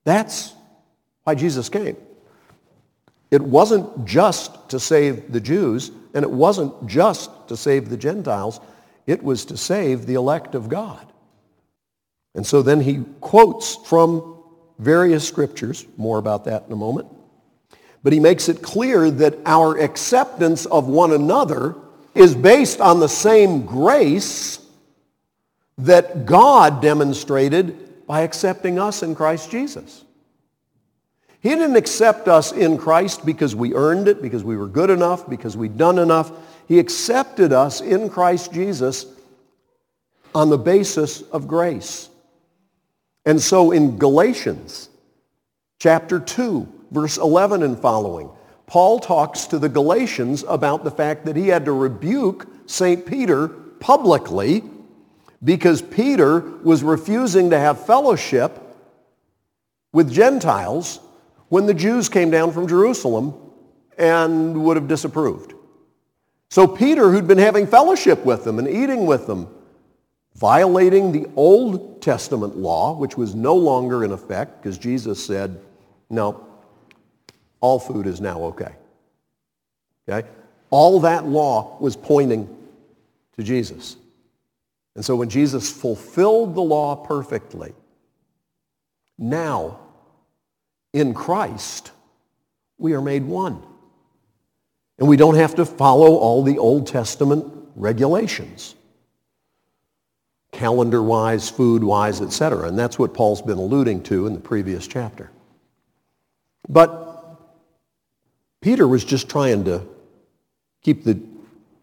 That's 0.03 0.53
why 1.23 1.35
Jesus 1.35 1.69
came. 1.69 1.95
It 3.31 3.41
wasn't 3.41 4.05
just 4.05 4.69
to 4.69 4.79
save 4.79 5.31
the 5.31 5.39
Jews, 5.39 5.91
and 6.13 6.23
it 6.23 6.31
wasn't 6.31 6.85
just 6.85 7.29
to 7.47 7.55
save 7.55 7.87
the 7.87 7.97
Gentiles. 7.97 8.59
It 9.09 9.23
was 9.23 9.45
to 9.45 9.57
save 9.57 10.05
the 10.05 10.13
elect 10.13 10.53
of 10.53 10.69
God. 10.69 11.03
And 12.35 12.45
so 12.45 12.61
then 12.61 12.79
he 12.79 13.03
quotes 13.21 13.75
from 13.75 14.37
various 14.77 15.27
scriptures, 15.27 15.83
more 15.97 16.19
about 16.19 16.45
that 16.45 16.65
in 16.67 16.73
a 16.73 16.75
moment. 16.75 17.07
But 18.03 18.13
he 18.13 18.19
makes 18.19 18.49
it 18.49 18.61
clear 18.61 19.09
that 19.09 19.39
our 19.47 19.79
acceptance 19.79 20.67
of 20.67 20.87
one 20.87 21.11
another 21.11 21.73
is 22.13 22.35
based 22.35 22.81
on 22.81 22.99
the 22.99 23.09
same 23.09 23.65
grace 23.65 24.59
that 25.79 26.27
God 26.27 26.79
demonstrated 26.79 28.05
by 28.05 28.21
accepting 28.21 28.77
us 28.77 29.01
in 29.01 29.15
Christ 29.15 29.49
Jesus. 29.49 30.05
He 31.41 31.49
didn't 31.49 31.77
accept 31.77 32.27
us 32.27 32.51
in 32.51 32.77
Christ 32.77 33.25
because 33.25 33.55
we 33.55 33.73
earned 33.73 34.07
it, 34.07 34.21
because 34.21 34.43
we 34.43 34.55
were 34.55 34.67
good 34.67 34.91
enough, 34.91 35.27
because 35.27 35.57
we'd 35.57 35.77
done 35.77 35.97
enough. 35.97 36.31
He 36.69 36.77
accepted 36.77 37.51
us 37.51 37.81
in 37.81 38.09
Christ 38.09 38.53
Jesus 38.53 39.07
on 40.35 40.49
the 40.49 40.57
basis 40.57 41.23
of 41.23 41.47
grace. 41.47 42.09
And 43.25 43.41
so 43.41 43.71
in 43.71 43.97
Galatians 43.97 44.89
chapter 45.79 46.19
2, 46.19 46.67
verse 46.91 47.17
11 47.17 47.63
and 47.63 47.77
following, 47.77 48.29
Paul 48.67 48.99
talks 48.99 49.47
to 49.47 49.57
the 49.57 49.67
Galatians 49.67 50.45
about 50.47 50.83
the 50.83 50.91
fact 50.91 51.25
that 51.25 51.35
he 51.35 51.47
had 51.47 51.65
to 51.65 51.71
rebuke 51.71 52.45
St. 52.67 53.03
Peter 53.03 53.47
publicly 53.47 54.63
because 55.43 55.81
Peter 55.81 56.41
was 56.61 56.83
refusing 56.83 57.49
to 57.49 57.59
have 57.59 57.83
fellowship 57.83 58.61
with 59.91 60.11
Gentiles 60.11 60.99
when 61.47 61.65
the 61.65 61.73
Jews 61.73 62.09
came 62.09 62.29
down 62.29 62.51
from 62.51 62.67
Jerusalem 62.67 63.33
and 63.97 64.63
would 64.63 64.77
have 64.77 64.87
disapproved. 64.87 65.55
So 66.49 66.67
Peter, 66.67 67.11
who'd 67.11 67.27
been 67.27 67.37
having 67.37 67.67
fellowship 67.67 68.25
with 68.25 68.43
them 68.43 68.57
and 68.59 68.67
eating 68.67 69.05
with 69.05 69.27
them, 69.27 69.47
violating 70.35 71.11
the 71.11 71.29
Old 71.35 72.01
Testament 72.01 72.57
law, 72.57 72.97
which 72.97 73.17
was 73.17 73.35
no 73.35 73.55
longer 73.55 74.03
in 74.03 74.11
effect 74.11 74.61
because 74.61 74.77
Jesus 74.77 75.23
said, 75.23 75.59
no, 76.09 76.45
all 77.61 77.79
food 77.79 78.07
is 78.07 78.19
now 78.19 78.41
okay. 78.45 78.73
Okay? 80.07 80.27
All 80.71 80.99
that 81.01 81.25
law 81.25 81.77
was 81.79 81.95
pointing 81.95 82.47
to 83.37 83.43
Jesus. 83.43 83.95
And 84.95 85.05
so 85.05 85.15
when 85.15 85.29
Jesus 85.29 85.71
fulfilled 85.71 86.55
the 86.55 86.61
law 86.61 86.95
perfectly, 86.95 87.73
now 89.17 89.79
in 90.93 91.13
Christ, 91.13 91.91
we 92.77 92.93
are 92.93 93.01
made 93.01 93.23
one. 93.23 93.61
And 94.99 95.07
we 95.07 95.17
don't 95.17 95.35
have 95.35 95.55
to 95.55 95.65
follow 95.65 96.15
all 96.15 96.43
the 96.43 96.57
Old 96.57 96.85
Testament 96.85 97.45
regulations, 97.75 98.75
calendar-wise, 100.51 101.49
food-wise, 101.49 102.21
etc. 102.21 102.67
And 102.67 102.77
that's 102.77 102.99
what 102.99 103.13
Paul's 103.13 103.41
been 103.41 103.57
alluding 103.57 104.03
to 104.03 104.27
in 104.27 104.33
the 104.33 104.39
previous 104.41 104.87
chapter. 104.87 105.31
But 106.67 107.39
Peter 108.61 108.87
was 108.87 109.05
just 109.05 109.29
trying 109.29 109.63
to 109.65 109.87
keep 110.81 111.05
the, 111.05 111.19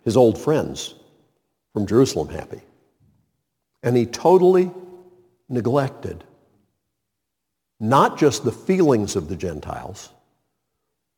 his 0.04 0.16
old 0.16 0.38
friends 0.38 0.94
from 1.72 1.86
Jerusalem 1.86 2.28
happy. 2.28 2.60
And 3.82 3.96
he 3.96 4.04
totally 4.04 4.70
neglected 5.48 6.22
not 7.80 8.18
just 8.18 8.44
the 8.44 8.52
feelings 8.52 9.16
of 9.16 9.28
the 9.28 9.36
Gentiles, 9.36 10.10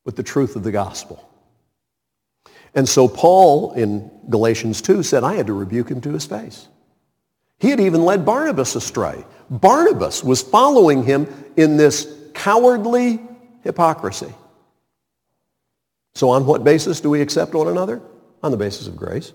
but 0.05 0.17
the 0.17 0.23
truth 0.23 0.55
of 0.55 0.63
the 0.63 0.73
gospel. 0.73 1.29
And 2.75 2.89
so 2.89 3.09
Paul 3.09 3.73
in 3.73 4.11
Galatians 4.29 4.83
2 4.83 5.03
said, 5.03 5.25
I 5.25 5.35
had 5.35 5.47
to 5.47 5.53
rebuke 5.53 5.91
him 5.91 6.01
to 6.03 6.13
his 6.13 6.27
face. 6.27 6.69
He 7.59 7.71
had 7.71 7.81
even 7.81 8.05
led 8.05 8.25
Barnabas 8.25 8.77
astray. 8.77 9.25
Barnabas 9.51 10.23
was 10.23 10.43
following 10.43 11.03
him 11.03 11.27
in 11.57 11.77
this 11.77 12.15
cowardly 12.35 13.21
hypocrisy. 13.63 14.33
So 16.15 16.31
on 16.31 16.47
what 16.47 16.65
basis 16.65 17.01
do 17.01 17.11
we 17.11 17.21
accept 17.21 17.55
one 17.55 17.69
another? 17.69 18.03
On 18.43 18.51
the 18.51 18.57
basis 18.57 18.87
of 18.87 18.97
grace. 18.97 19.33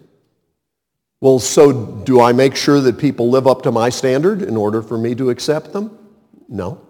Well, 1.20 1.40
so 1.40 1.72
do 2.04 2.20
I 2.22 2.34
make 2.34 2.56
sure 2.56 2.82
that 2.82 2.98
people 2.98 3.30
live 3.30 3.48
up 3.48 3.62
to 3.64 3.72
my 3.72 3.90
standard 3.90 4.42
in 4.42 4.58
order 4.58 4.82
for 4.82 4.98
me 4.98 5.16
to 5.16 5.30
accept 5.30 5.72
them? 5.72 5.98
No. 6.50 6.86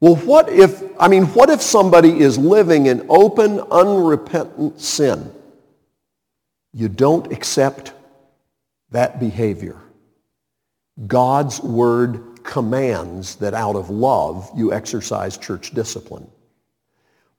Well, 0.00 0.16
what 0.16 0.50
if, 0.50 0.82
I 1.00 1.08
mean, 1.08 1.24
what 1.26 1.48
if 1.48 1.62
somebody 1.62 2.20
is 2.20 2.36
living 2.36 2.86
in 2.86 3.06
open, 3.08 3.60
unrepentant 3.60 4.80
sin? 4.80 5.32
You 6.72 6.88
don't 6.88 7.32
accept 7.32 7.92
that 8.90 9.18
behavior. 9.18 9.80
God's 11.06 11.60
word 11.62 12.44
commands 12.44 13.36
that 13.36 13.54
out 13.54 13.76
of 13.76 13.90
love 13.90 14.50
you 14.54 14.72
exercise 14.72 15.36
church 15.38 15.72
discipline. 15.72 16.30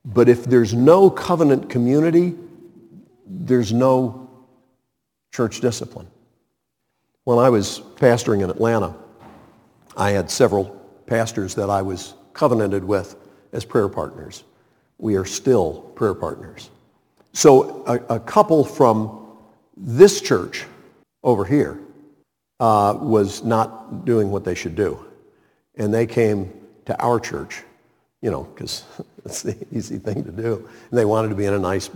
But 0.04 0.28
if 0.28 0.44
there's 0.44 0.74
no 0.74 1.10
covenant 1.10 1.70
community, 1.70 2.34
there's 3.26 3.72
no 3.72 4.28
church 5.32 5.60
discipline. 5.60 6.08
When 7.24 7.38
I 7.38 7.50
was 7.50 7.80
pastoring 7.96 8.42
in 8.42 8.50
Atlanta, 8.50 8.94
I 9.96 10.10
had 10.10 10.30
several 10.30 10.64
pastors 11.06 11.54
that 11.54 11.70
I 11.70 11.82
was 11.82 12.14
covenanted 12.38 12.84
with 12.84 13.16
as 13.52 13.64
prayer 13.64 13.88
partners. 13.88 14.44
We 14.98 15.16
are 15.16 15.24
still 15.24 15.80
prayer 15.96 16.14
partners. 16.14 16.70
So 17.32 17.84
a, 17.86 18.14
a 18.14 18.20
couple 18.20 18.64
from 18.64 19.26
this 19.76 20.20
church 20.20 20.64
over 21.24 21.44
here 21.44 21.80
uh, 22.60 22.96
was 23.00 23.42
not 23.42 24.04
doing 24.04 24.30
what 24.30 24.44
they 24.44 24.54
should 24.54 24.76
do. 24.76 25.04
And 25.76 25.92
they 25.92 26.06
came 26.06 26.52
to 26.86 27.00
our 27.02 27.18
church, 27.18 27.64
you 28.22 28.30
know, 28.30 28.44
because 28.44 28.84
it's 29.24 29.42
the 29.42 29.56
easy 29.72 29.98
thing 29.98 30.22
to 30.22 30.30
do. 30.30 30.68
And 30.90 30.98
they 30.98 31.04
wanted 31.04 31.30
to 31.30 31.34
be 31.34 31.46
in 31.46 31.54
a 31.54 31.58
nice 31.58 31.90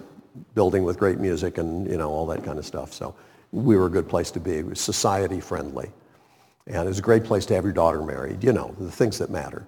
building 0.55 0.83
with 0.83 0.99
great 0.99 1.19
music 1.19 1.59
and, 1.59 1.89
you 1.89 1.97
know, 1.99 2.11
all 2.11 2.27
that 2.27 2.45
kind 2.45 2.59
of 2.59 2.67
stuff. 2.67 2.93
So 2.93 3.15
we 3.53 3.77
were 3.77 3.87
a 3.87 3.91
good 3.91 4.09
place 4.09 4.33
to 4.33 4.41
be. 4.41 4.59
It 4.59 4.67
was 4.67 4.81
society 4.81 5.41
friendly. 5.41 5.91
And 6.67 6.85
it 6.85 6.89
was 6.89 6.99
a 6.99 7.03
great 7.03 7.23
place 7.23 7.47
to 7.47 7.55
have 7.55 7.65
your 7.65 7.73
daughter 7.73 8.03
married, 8.03 8.43
you 8.43 8.53
know, 8.53 8.75
the 8.81 8.91
things 8.91 9.19
that 9.19 9.31
matter. 9.31 9.67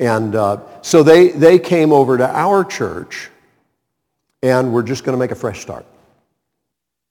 And 0.00 0.34
uh, 0.34 0.62
so 0.80 1.02
they, 1.02 1.28
they 1.28 1.58
came 1.58 1.92
over 1.92 2.16
to 2.16 2.26
our 2.26 2.64
church 2.64 3.30
and 4.42 4.72
we're 4.72 4.82
just 4.82 5.04
going 5.04 5.12
to 5.12 5.18
make 5.18 5.30
a 5.30 5.36
fresh 5.36 5.60
start. 5.60 5.84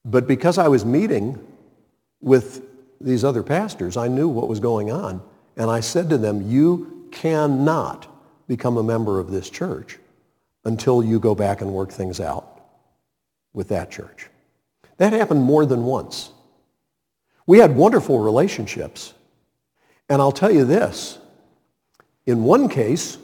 But 0.04 0.26
because 0.26 0.58
I 0.58 0.66
was 0.66 0.84
meeting 0.84 1.38
with 2.20 2.66
these 3.00 3.22
other 3.22 3.44
pastors, 3.44 3.96
I 3.96 4.08
knew 4.08 4.28
what 4.28 4.48
was 4.48 4.58
going 4.58 4.90
on. 4.90 5.22
And 5.56 5.70
I 5.70 5.78
said 5.78 6.10
to 6.10 6.18
them, 6.18 6.50
you 6.50 7.06
cannot 7.12 8.08
become 8.48 8.76
a 8.76 8.82
member 8.82 9.20
of 9.20 9.30
this 9.30 9.48
church 9.48 9.98
until 10.64 11.02
you 11.02 11.20
go 11.20 11.36
back 11.36 11.60
and 11.60 11.72
work 11.72 11.92
things 11.92 12.18
out 12.18 12.60
with 13.52 13.68
that 13.68 13.92
church. 13.92 14.28
That 14.96 15.12
happened 15.12 15.42
more 15.42 15.64
than 15.64 15.84
once. 15.84 16.30
We 17.46 17.58
had 17.58 17.76
wonderful 17.76 18.18
relationships. 18.18 19.14
And 20.08 20.20
I'll 20.20 20.32
tell 20.32 20.50
you 20.50 20.64
this, 20.64 21.19
in 22.26 22.44
one 22.44 22.68
case, 22.68 23.18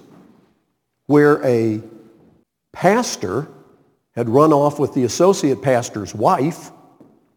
where 1.06 1.44
a 1.44 1.80
pastor 2.72 3.48
had 4.14 4.28
run 4.28 4.52
off 4.52 4.78
with 4.78 4.94
the 4.94 5.04
associate 5.04 5.62
pastor's 5.62 6.14
wife, 6.14 6.70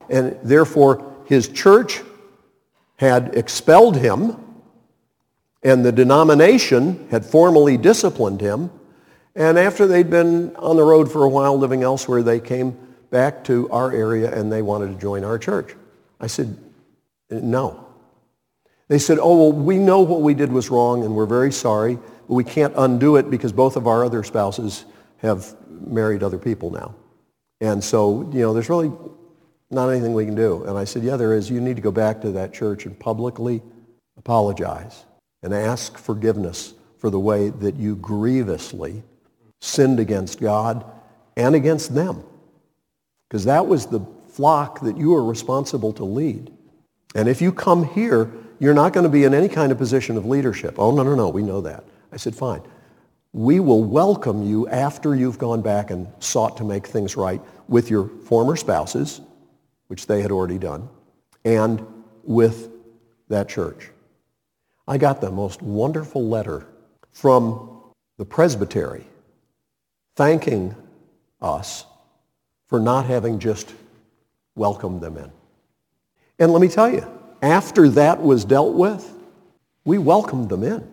and 0.10 0.38
therefore 0.44 1.16
his 1.26 1.48
church 1.48 2.02
had 2.98 3.36
expelled 3.36 3.96
him, 3.96 4.38
and 5.64 5.86
the 5.86 5.92
denomination 5.92 7.08
had 7.12 7.26
formally 7.26 7.78
disciplined 7.78 8.42
him. 8.42 8.72
And 9.36 9.60
after 9.60 9.88
they'd 9.88 10.10
been 10.10 10.56
on 10.56 10.76
the 10.76 10.84
road 10.84 11.12
for 11.12 11.24
a 11.24 11.30
while 11.30 11.58
living 11.58 11.84
elsewhere, 11.84 12.24
they 12.24 12.40
came 12.40 12.78
back 13.10 13.44
to 13.46 13.70
our 13.70 13.92
area 13.92 14.34
and 14.34 14.52
they 14.52 14.62
wanted 14.62 14.88
to 14.88 15.00
join 15.00 15.24
our 15.24 15.38
church. 15.38 15.76
I 16.20 16.28
said, 16.28 16.58
no. 17.30 17.86
They 18.90 18.98
said, 18.98 19.20
oh, 19.22 19.38
well, 19.38 19.52
we 19.52 19.78
know 19.78 20.02
what 20.02 20.22
we 20.22 20.34
did 20.34 20.52
was 20.52 20.70
wrong 20.70 21.06
and 21.06 21.16
we're 21.16 21.28
very 21.28 21.52
sorry, 21.52 21.96
but 22.28 22.34
we 22.34 22.44
can't 22.44 22.74
undo 22.76 23.16
it 23.16 23.30
because 23.30 23.54
both 23.54 23.76
of 23.76 23.88
our 23.88 24.04
other 24.04 24.24
spouses 24.24 24.86
have 25.18 25.56
married 25.70 26.24
other 26.24 26.40
people 26.40 26.72
now. 26.72 26.96
And 27.62 27.84
so, 27.84 28.30
you 28.34 28.40
know, 28.40 28.54
there's 28.54 28.70
really 28.70 28.92
not 29.70 29.90
anything 29.90 30.14
we 30.14 30.26
can 30.26 30.36
do. 30.36 30.64
And 30.64 30.78
I 30.78 30.86
said, 30.86 31.04
yeah, 31.04 31.18
there 31.18 31.36
is. 31.36 31.50
You 31.50 31.62
need 31.62 31.76
to 31.76 31.82
go 31.82 31.92
back 31.92 32.20
to 32.22 32.32
that 32.32 32.52
church 32.52 32.86
and 32.86 33.00
publicly 33.00 33.62
apologize 34.18 35.06
and 35.44 35.54
ask 35.54 35.98
forgiveness 35.98 36.74
for 36.98 37.10
the 37.10 37.20
way 37.20 37.50
that 37.50 37.76
you 37.76 37.96
grievously 37.96 39.04
sinned 39.62 40.00
against 40.00 40.42
God 40.42 40.84
and 41.38 41.54
against 41.54 41.94
them. 41.94 42.24
Because 43.28 43.46
that 43.46 43.68
was 43.68 43.86
the 43.86 44.02
flock 44.30 44.82
that 44.82 44.98
you 44.98 45.12
were 45.12 45.24
responsible 45.24 45.94
to 45.94 46.04
lead. 46.04 46.52
And 47.16 47.28
if 47.28 47.42
you 47.42 47.52
come 47.52 47.86
here 47.86 48.32
you're 48.60 48.74
not 48.74 48.94
going 48.94 49.06
to 49.06 49.10
be 49.10 49.24
in 49.24 49.34
any 49.34 49.48
kind 49.48 49.72
of 49.72 49.78
position 49.78 50.18
of 50.18 50.26
leadership. 50.26 50.76
Oh, 50.78 50.92
no, 50.92 51.02
no, 51.02 51.16
no, 51.16 51.30
we 51.30 51.42
know 51.42 51.62
that. 51.62 51.84
I 52.12 52.18
said, 52.18 52.36
fine. 52.36 52.62
We 53.32 53.60
will 53.60 53.84
welcome 53.84 54.46
you 54.46 54.68
after 54.68 55.16
you've 55.16 55.38
gone 55.38 55.62
back 55.62 55.92
and 55.92 56.08
sought 56.20 56.58
to 56.58 56.64
make 56.64 56.88
things 56.88 57.16
right 57.16 57.42
with 57.68 57.90
your 57.90 58.10
former 58.26 58.56
spouses, 58.56 59.22
which 59.88 60.08
they 60.08 60.22
had 60.22 60.32
already 60.32 60.58
done, 60.58 60.90
and 61.46 61.86
with 62.24 62.70
that 63.30 63.48
church. 63.48 63.92
I 64.88 64.98
got 64.98 65.22
the 65.22 65.32
most 65.32 65.62
wonderful 65.62 66.28
letter 66.28 66.66
from 67.12 67.82
the 68.18 68.26
presbytery 68.26 69.06
thanking 70.16 70.76
us 71.42 71.86
for 72.68 72.80
not 72.80 73.06
having 73.06 73.40
just 73.40 73.74
welcomed 74.56 75.02
them 75.02 75.18
in. 75.18 75.32
And 76.40 76.52
let 76.52 76.62
me 76.62 76.70
tell 76.70 76.90
you, 76.90 77.06
after 77.42 77.90
that 77.90 78.22
was 78.22 78.46
dealt 78.46 78.74
with, 78.74 79.14
we 79.86 79.98
welcomed 79.98 80.50
them 80.50 80.64
in. 80.64 80.88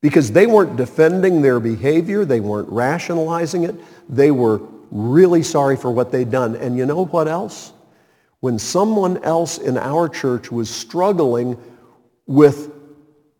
Because 0.00 0.30
they 0.30 0.46
weren't 0.46 0.76
defending 0.76 1.42
their 1.42 1.60
behavior. 1.60 2.24
They 2.24 2.40
weren't 2.40 2.68
rationalizing 2.68 3.64
it. 3.64 3.74
They 4.08 4.30
were 4.30 4.60
really 4.90 5.42
sorry 5.42 5.76
for 5.76 5.90
what 5.90 6.12
they'd 6.12 6.30
done. 6.30 6.54
And 6.56 6.76
you 6.76 6.86
know 6.86 7.04
what 7.04 7.28
else? 7.28 7.72
When 8.40 8.58
someone 8.58 9.22
else 9.24 9.58
in 9.58 9.76
our 9.76 10.08
church 10.08 10.52
was 10.52 10.70
struggling 10.70 11.58
with 12.26 12.70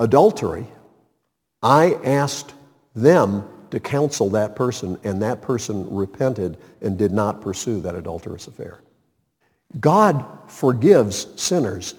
adultery, 0.00 0.66
I 1.62 1.94
asked 2.04 2.54
them 2.94 3.48
to 3.70 3.78
counsel 3.78 4.30
that 4.30 4.56
person, 4.56 4.98
and 5.04 5.22
that 5.22 5.42
person 5.42 5.86
repented 5.94 6.56
and 6.80 6.98
did 6.98 7.12
not 7.12 7.40
pursue 7.40 7.80
that 7.82 7.94
adulterous 7.94 8.48
affair. 8.48 8.80
God 9.81 10.24
forgives 10.48 11.26
sinners, 11.40 11.94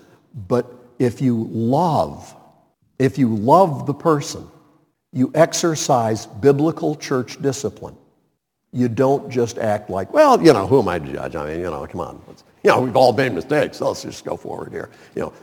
but 0.48 0.74
if 0.98 1.22
you 1.22 1.48
love, 1.52 2.36
if 2.98 3.18
you 3.18 3.36
love 3.36 3.86
the 3.86 3.94
person, 3.94 4.48
you 5.12 5.32
exercise 5.34 6.26
biblical 6.26 6.96
church 6.96 7.42
discipline. 7.42 7.96
You 8.72 8.88
don't 8.88 9.30
just 9.30 9.58
act 9.58 9.90
like, 9.90 10.14
well, 10.14 10.42
you 10.42 10.54
know, 10.54 10.68
who 10.68 10.80
am 10.80 10.88
I 10.88 11.00
to 11.00 11.14
judge? 11.14 11.36
I 11.36 11.48
mean, 11.48 11.60
you 11.60 11.70
know, 11.72 11.86
come 11.88 12.02
on. 12.02 12.22
Let's, 12.28 12.44
you 12.64 12.70
know, 12.70 12.82
we've 12.82 12.96
all 12.96 13.14
made 13.14 13.34
mistakes. 13.34 13.78
So 13.78 13.88
let's 13.88 14.04
just 14.04 14.26
go 14.26 14.38
forward 14.38 14.72
here. 14.72 14.90
You 15.16 15.24
know, 15.24 15.34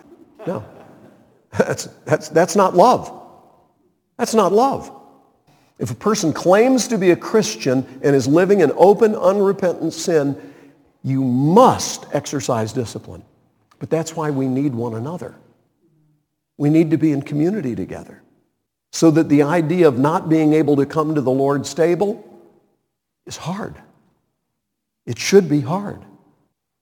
no. 0.46 0.64
That's, 1.50 1.86
that's, 2.04 2.28
that's 2.28 2.54
not 2.54 2.76
love. 2.76 3.12
That's 4.18 4.34
not 4.34 4.52
love. 4.52 4.92
If 5.78 5.90
a 5.90 5.94
person 5.94 6.32
claims 6.32 6.88
to 6.88 6.98
be 6.98 7.10
a 7.10 7.16
Christian 7.16 7.86
and 8.02 8.14
is 8.14 8.26
living 8.28 8.60
in 8.60 8.72
open, 8.76 9.14
unrepentant 9.14 9.92
sin, 9.92 10.54
you 11.06 11.22
must 11.22 12.04
exercise 12.12 12.72
discipline. 12.72 13.22
But 13.78 13.90
that's 13.90 14.16
why 14.16 14.30
we 14.30 14.48
need 14.48 14.74
one 14.74 14.94
another. 14.94 15.36
We 16.58 16.68
need 16.68 16.90
to 16.90 16.96
be 16.96 17.12
in 17.12 17.22
community 17.22 17.76
together. 17.76 18.22
So 18.90 19.12
that 19.12 19.28
the 19.28 19.44
idea 19.44 19.86
of 19.86 20.00
not 20.00 20.28
being 20.28 20.52
able 20.52 20.74
to 20.76 20.84
come 20.84 21.14
to 21.14 21.20
the 21.20 21.30
Lord's 21.30 21.72
table 21.74 22.24
is 23.24 23.36
hard. 23.36 23.76
It 25.04 25.16
should 25.16 25.48
be 25.48 25.60
hard. 25.60 26.02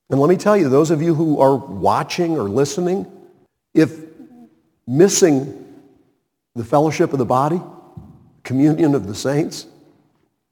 And 0.08 0.18
let 0.18 0.30
me 0.30 0.36
tell 0.36 0.56
you, 0.56 0.70
those 0.70 0.90
of 0.90 1.02
you 1.02 1.14
who 1.14 1.38
are 1.40 1.56
watching 1.56 2.38
or 2.38 2.48
listening, 2.48 3.06
if 3.74 4.00
missing 4.86 5.82
the 6.54 6.64
fellowship 6.64 7.12
of 7.12 7.18
the 7.18 7.26
body, 7.26 7.60
communion 8.42 8.94
of 8.94 9.06
the 9.06 9.14
saints, 9.14 9.66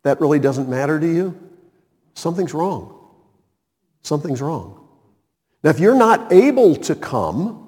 that 0.03 0.21
really 0.21 0.41
doesn't 0.41 0.69
matter 0.69 1.01
to 1.01 1.07
you, 1.07 1.39
something's 2.13 2.53
wrong 2.53 2.99
something's 4.03 4.41
wrong. 4.41 4.79
Now, 5.65 5.71
if 5.71 5.81
you're 5.81 5.95
not 5.95 6.33
able 6.33 6.77
to 6.77 6.95
come 6.95 7.63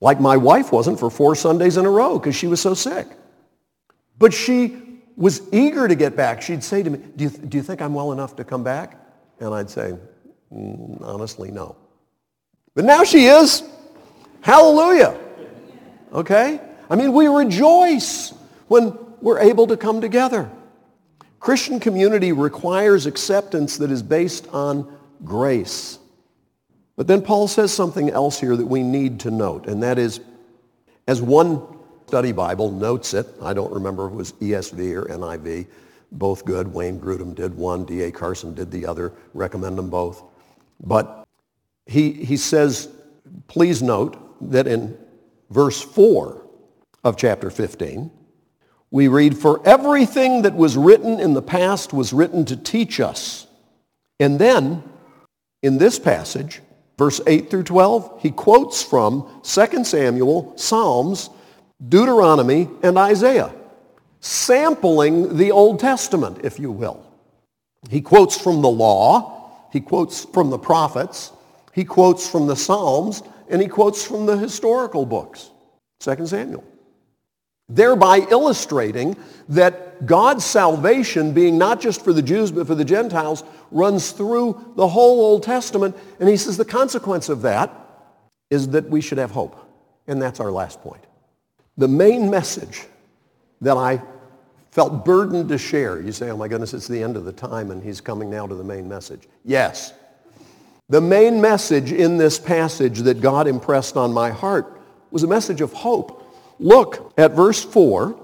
like 0.00 0.20
my 0.20 0.36
wife 0.36 0.72
wasn't 0.72 0.98
for 0.98 1.10
four 1.10 1.34
Sundays 1.34 1.76
in 1.76 1.86
a 1.86 1.90
row 1.90 2.18
because 2.18 2.36
she 2.36 2.46
was 2.46 2.60
so 2.60 2.74
sick. 2.74 3.06
But 4.18 4.32
she 4.32 4.76
was 5.16 5.42
eager 5.52 5.88
to 5.88 5.94
get 5.94 6.16
back. 6.16 6.42
She'd 6.42 6.62
say 6.62 6.82
to 6.82 6.90
me, 6.90 6.98
do 7.16 7.24
you, 7.24 7.30
do 7.30 7.56
you 7.56 7.62
think 7.62 7.80
I'm 7.80 7.94
well 7.94 8.12
enough 8.12 8.36
to 8.36 8.44
come 8.44 8.62
back? 8.62 9.00
And 9.40 9.54
I'd 9.54 9.70
say, 9.70 9.96
mm, 10.52 11.02
honestly, 11.02 11.50
no. 11.50 11.76
But 12.74 12.84
now 12.84 13.04
she 13.04 13.26
is. 13.26 13.62
Hallelujah. 14.42 15.18
Okay? 16.12 16.60
I 16.90 16.96
mean, 16.96 17.12
we 17.12 17.26
rejoice 17.26 18.34
when 18.68 18.96
we're 19.22 19.40
able 19.40 19.66
to 19.68 19.76
come 19.76 20.00
together. 20.00 20.50
Christian 21.40 21.80
community 21.80 22.32
requires 22.32 23.06
acceptance 23.06 23.78
that 23.78 23.90
is 23.90 24.02
based 24.02 24.46
on 24.48 24.96
grace. 25.24 25.98
But 26.96 27.06
then 27.06 27.22
Paul 27.22 27.48
says 27.48 27.72
something 27.72 28.10
else 28.10 28.40
here 28.40 28.56
that 28.56 28.66
we 28.66 28.82
need 28.82 29.20
to 29.20 29.30
note, 29.30 29.66
and 29.66 29.82
that 29.82 29.98
is, 29.98 30.20
as 31.06 31.20
one 31.20 31.62
study 32.06 32.32
Bible 32.32 32.70
notes 32.70 33.14
it, 33.14 33.26
I 33.42 33.52
don't 33.52 33.72
remember 33.72 34.06
if 34.06 34.12
it 34.12 34.16
was 34.16 34.32
ESV 34.34 34.94
or 34.94 35.04
NIV, 35.06 35.66
both 36.12 36.44
good. 36.44 36.68
Wayne 36.68 37.00
Grudem 37.00 37.34
did 37.34 37.54
one, 37.54 37.84
D.A. 37.84 38.12
Carson 38.12 38.54
did 38.54 38.70
the 38.70 38.86
other, 38.86 39.12
recommend 39.34 39.76
them 39.76 39.90
both. 39.90 40.22
But 40.80 41.26
he, 41.86 42.12
he 42.12 42.36
says, 42.36 42.88
please 43.48 43.82
note 43.82 44.16
that 44.50 44.66
in 44.66 44.96
verse 45.50 45.82
4 45.82 46.42
of 47.04 47.16
chapter 47.16 47.50
15, 47.50 48.10
we 48.90 49.08
read, 49.08 49.36
For 49.36 49.66
everything 49.66 50.42
that 50.42 50.54
was 50.54 50.76
written 50.76 51.18
in 51.20 51.34
the 51.34 51.42
past 51.42 51.92
was 51.92 52.12
written 52.12 52.44
to 52.46 52.56
teach 52.56 53.00
us. 53.00 53.46
And 54.20 54.38
then, 54.38 54.82
in 55.66 55.78
this 55.78 55.98
passage, 55.98 56.62
verse 56.96 57.20
8 57.26 57.50
through 57.50 57.64
12, 57.64 58.20
he 58.22 58.30
quotes 58.30 58.84
from 58.84 59.40
2 59.42 59.84
Samuel, 59.84 60.52
Psalms, 60.56 61.28
Deuteronomy, 61.88 62.68
and 62.84 62.96
Isaiah, 62.96 63.52
sampling 64.20 65.36
the 65.36 65.50
Old 65.50 65.80
Testament, 65.80 66.44
if 66.44 66.60
you 66.60 66.70
will. 66.70 67.04
He 67.90 68.00
quotes 68.00 68.38
from 68.38 68.62
the 68.62 68.70
law, 68.70 69.68
he 69.72 69.80
quotes 69.80 70.24
from 70.26 70.50
the 70.50 70.58
prophets, 70.58 71.32
he 71.74 71.84
quotes 71.84 72.30
from 72.30 72.46
the 72.46 72.54
Psalms, 72.56 73.24
and 73.48 73.60
he 73.60 73.66
quotes 73.66 74.04
from 74.04 74.24
the 74.24 74.36
historical 74.36 75.04
books, 75.04 75.50
2 75.98 76.28
Samuel 76.28 76.62
thereby 77.68 78.18
illustrating 78.30 79.16
that 79.48 80.06
God's 80.06 80.44
salvation, 80.44 81.32
being 81.32 81.58
not 81.58 81.80
just 81.80 82.04
for 82.04 82.12
the 82.12 82.22
Jews 82.22 82.50
but 82.50 82.66
for 82.66 82.74
the 82.74 82.84
Gentiles, 82.84 83.44
runs 83.70 84.12
through 84.12 84.72
the 84.76 84.86
whole 84.86 85.20
Old 85.20 85.42
Testament. 85.42 85.96
And 86.20 86.28
he 86.28 86.36
says 86.36 86.56
the 86.56 86.64
consequence 86.64 87.28
of 87.28 87.42
that 87.42 87.72
is 88.50 88.68
that 88.68 88.88
we 88.88 89.00
should 89.00 89.18
have 89.18 89.30
hope. 89.30 89.56
And 90.06 90.20
that's 90.20 90.38
our 90.40 90.50
last 90.50 90.80
point. 90.80 91.02
The 91.76 91.88
main 91.88 92.30
message 92.30 92.84
that 93.60 93.76
I 93.76 94.00
felt 94.70 95.04
burdened 95.04 95.48
to 95.48 95.58
share, 95.58 96.00
you 96.00 96.12
say, 96.12 96.30
oh 96.30 96.36
my 96.36 96.48
goodness, 96.48 96.74
it's 96.74 96.86
the 96.86 97.02
end 97.02 97.16
of 97.16 97.24
the 97.24 97.32
time 97.32 97.70
and 97.70 97.82
he's 97.82 98.00
coming 98.00 98.30
now 98.30 98.46
to 98.46 98.54
the 98.54 98.64
main 98.64 98.88
message. 98.88 99.22
Yes. 99.44 99.94
The 100.88 101.00
main 101.00 101.40
message 101.40 101.92
in 101.92 102.18
this 102.18 102.38
passage 102.38 103.00
that 103.00 103.20
God 103.20 103.48
impressed 103.48 103.96
on 103.96 104.12
my 104.12 104.30
heart 104.30 104.80
was 105.10 105.22
a 105.22 105.26
message 105.26 105.60
of 105.60 105.72
hope 105.72 106.15
Look 106.58 107.12
at 107.18 107.32
verse 107.32 107.64
4 107.64 108.18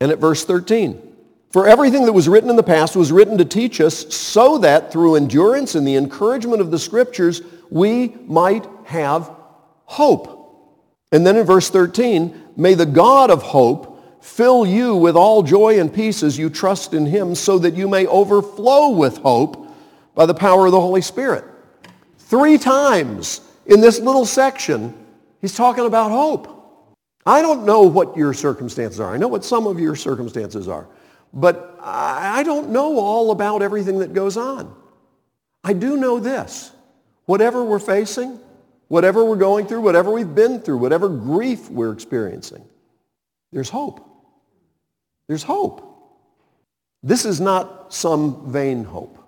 and 0.00 0.12
at 0.12 0.18
verse 0.18 0.44
13. 0.44 1.02
For 1.50 1.66
everything 1.66 2.04
that 2.04 2.12
was 2.12 2.28
written 2.28 2.50
in 2.50 2.56
the 2.56 2.62
past 2.62 2.96
was 2.96 3.12
written 3.12 3.38
to 3.38 3.44
teach 3.44 3.80
us 3.80 4.14
so 4.14 4.58
that 4.58 4.92
through 4.92 5.16
endurance 5.16 5.74
and 5.74 5.86
the 5.86 5.96
encouragement 5.96 6.60
of 6.60 6.70
the 6.70 6.78
scriptures 6.78 7.42
we 7.70 8.14
might 8.26 8.66
have 8.84 9.30
hope. 9.84 10.36
And 11.12 11.26
then 11.26 11.36
in 11.36 11.46
verse 11.46 11.70
13, 11.70 12.52
may 12.56 12.74
the 12.74 12.86
God 12.86 13.30
of 13.30 13.42
hope 13.42 14.22
fill 14.22 14.66
you 14.66 14.96
with 14.96 15.16
all 15.16 15.42
joy 15.42 15.78
and 15.78 15.92
peace 15.92 16.22
as 16.22 16.36
you 16.36 16.50
trust 16.50 16.92
in 16.92 17.06
him 17.06 17.34
so 17.34 17.58
that 17.58 17.74
you 17.74 17.88
may 17.88 18.06
overflow 18.06 18.90
with 18.90 19.18
hope 19.18 19.72
by 20.14 20.26
the 20.26 20.34
power 20.34 20.66
of 20.66 20.72
the 20.72 20.80
Holy 20.80 21.00
Spirit. 21.00 21.44
Three 22.18 22.58
times 22.58 23.40
in 23.66 23.80
this 23.80 24.00
little 24.00 24.26
section, 24.26 24.92
he's 25.40 25.54
talking 25.54 25.86
about 25.86 26.10
hope. 26.10 26.55
I 27.26 27.42
don't 27.42 27.66
know 27.66 27.82
what 27.82 28.16
your 28.16 28.32
circumstances 28.32 29.00
are. 29.00 29.12
I 29.12 29.16
know 29.16 29.28
what 29.28 29.44
some 29.44 29.66
of 29.66 29.80
your 29.80 29.96
circumstances 29.96 30.68
are. 30.68 30.86
But 31.32 31.76
I 31.80 32.44
don't 32.44 32.70
know 32.70 32.98
all 32.98 33.32
about 33.32 33.62
everything 33.62 33.98
that 33.98 34.12
goes 34.12 34.36
on. 34.36 34.74
I 35.64 35.72
do 35.72 35.96
know 35.96 36.20
this. 36.20 36.70
Whatever 37.24 37.64
we're 37.64 37.80
facing, 37.80 38.38
whatever 38.88 39.24
we're 39.24 39.36
going 39.36 39.66
through, 39.66 39.80
whatever 39.80 40.12
we've 40.12 40.34
been 40.34 40.60
through, 40.60 40.78
whatever 40.78 41.08
grief 41.08 41.68
we're 41.68 41.92
experiencing, 41.92 42.64
there's 43.52 43.68
hope. 43.68 44.08
There's 45.26 45.42
hope. 45.42 45.82
This 47.02 47.24
is 47.24 47.40
not 47.40 47.92
some 47.92 48.52
vain 48.52 48.84
hope. 48.84 49.18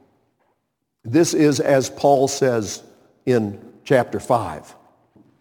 This 1.04 1.34
is, 1.34 1.58
as 1.58 1.90
Paul 1.90 2.28
says 2.28 2.82
in 3.26 3.60
chapter 3.84 4.20
5, 4.20 4.74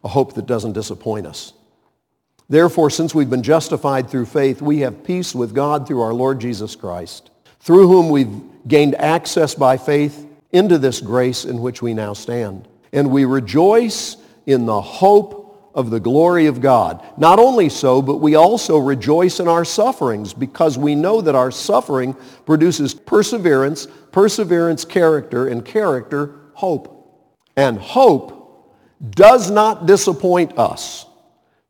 a 0.03 0.07
hope 0.07 0.33
that 0.33 0.47
doesn't 0.47 0.73
disappoint 0.73 1.27
us. 1.27 1.53
Therefore, 2.49 2.89
since 2.89 3.13
we've 3.13 3.29
been 3.29 3.43
justified 3.43 4.09
through 4.09 4.25
faith, 4.25 4.61
we 4.61 4.79
have 4.79 5.03
peace 5.03 5.35
with 5.35 5.53
God 5.53 5.85
through 5.85 6.01
our 6.01 6.13
Lord 6.13 6.39
Jesus 6.39 6.75
Christ, 6.75 7.29
through 7.59 7.87
whom 7.87 8.09
we've 8.09 8.41
gained 8.67 8.95
access 8.95 9.53
by 9.53 9.77
faith 9.77 10.25
into 10.51 10.77
this 10.77 11.01
grace 11.01 11.43
in 11.43 11.61
which 11.61 11.81
we 11.81 11.93
now 11.93 12.13
stand. 12.13 12.67
And 12.93 13.11
we 13.11 13.25
rejoice 13.25 14.15
in 14.45 14.65
the 14.65 14.81
hope 14.81 15.71
of 15.75 15.89
the 15.89 15.99
glory 15.99 16.45
of 16.47 16.61
God. 16.61 17.05
Not 17.17 17.37
only 17.37 17.67
so, 17.67 18.01
but 18.01 18.15
we 18.15 18.35
also 18.35 18.77
rejoice 18.77 19.41
in 19.41 19.47
our 19.49 19.65
sufferings 19.65 20.33
because 20.33 20.77
we 20.77 20.95
know 20.95 21.19
that 21.21 21.35
our 21.35 21.51
suffering 21.51 22.15
produces 22.45 22.93
perseverance, 22.93 23.87
perseverance 24.11 24.85
character, 24.85 25.49
and 25.49 25.65
character 25.65 26.33
hope. 26.53 26.93
And 27.57 27.77
hope 27.77 28.73
does 29.11 29.51
not 29.51 29.85
disappoint 29.85 30.57
us 30.57 31.06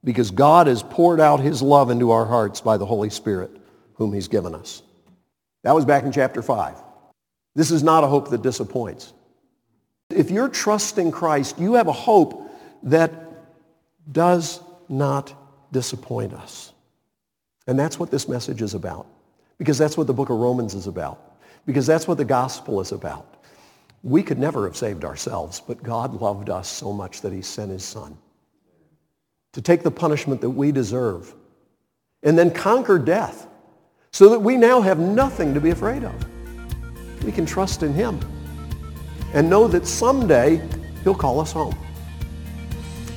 because 0.04 0.32
God 0.32 0.68
has 0.68 0.84
poured 0.84 1.20
out 1.20 1.40
his 1.40 1.62
love 1.62 1.90
into 1.90 2.12
our 2.12 2.26
hearts 2.26 2.62
by 2.62 2.78
the 2.78 2.86
Holy 2.86 3.10
Spirit 3.10 3.52
whom 3.96 4.14
he's 4.14 4.28
given 4.28 4.54
us. 4.54 4.84
That 5.64 5.74
was 5.74 5.86
back 5.86 6.04
in 6.04 6.12
chapter 6.12 6.42
5. 6.42 6.76
This 7.56 7.72
is 7.72 7.84
not 7.84 8.04
a 8.04 8.08
hope 8.08 8.30
that 8.30 8.42
disappoints. 8.42 9.14
If 10.10 10.30
you're 10.30 10.50
trusting 10.50 11.12
Christ, 11.12 11.60
you 11.60 11.74
have 11.74 11.88
a 11.88 11.94
hope 11.94 12.50
that 12.84 13.12
does 14.12 14.62
not 14.88 15.34
disappoint 15.72 16.34
us. 16.34 16.72
And 17.66 17.78
that's 17.78 18.00
what 18.00 18.12
this 18.12 18.30
message 18.30 18.62
is 18.62 18.76
about. 18.76 19.08
Because 19.58 19.78
that's 19.78 19.98
what 19.98 20.08
the 20.08 20.14
book 20.14 20.30
of 20.30 20.38
Romans 20.38 20.76
is 20.76 20.88
about. 20.88 21.38
Because 21.66 21.88
that's 21.88 22.08
what 22.08 22.18
the 22.18 22.26
gospel 22.26 22.80
is 22.80 22.92
about. 22.92 23.44
We 24.04 24.24
could 24.24 24.38
never 24.38 24.66
have 24.66 24.78
saved 24.78 25.04
ourselves, 25.04 25.60
but 25.60 25.84
God 25.84 26.22
loved 26.22 26.50
us 26.50 26.70
so 26.70 26.94
much 26.94 27.22
that 27.22 27.34
he 27.34 27.42
sent 27.42 27.72
his 27.72 27.84
son 27.84 28.18
to 29.54 29.62
take 29.62 29.84
the 29.84 29.92
punishment 29.92 30.42
that 30.42 30.50
we 30.50 30.72
deserve 30.72 31.34
and 32.24 32.38
then 32.38 32.52
conquer 32.52 33.00
death 33.00 33.48
so 34.12 34.30
that 34.30 34.40
we 34.40 34.58
now 34.58 34.82
have 34.82 35.00
nothing 35.00 35.54
to 35.54 35.62
be 35.62 35.70
afraid 35.70 36.04
of. 36.04 37.24
We 37.24 37.32
can 37.32 37.46
trust 37.46 37.84
in 37.84 37.94
him 37.94 38.20
and 39.34 39.50
know 39.50 39.68
that 39.68 39.86
someday 39.86 40.62
he'll 41.04 41.16
call 41.16 41.40
us 41.40 41.52
home. 41.52 41.78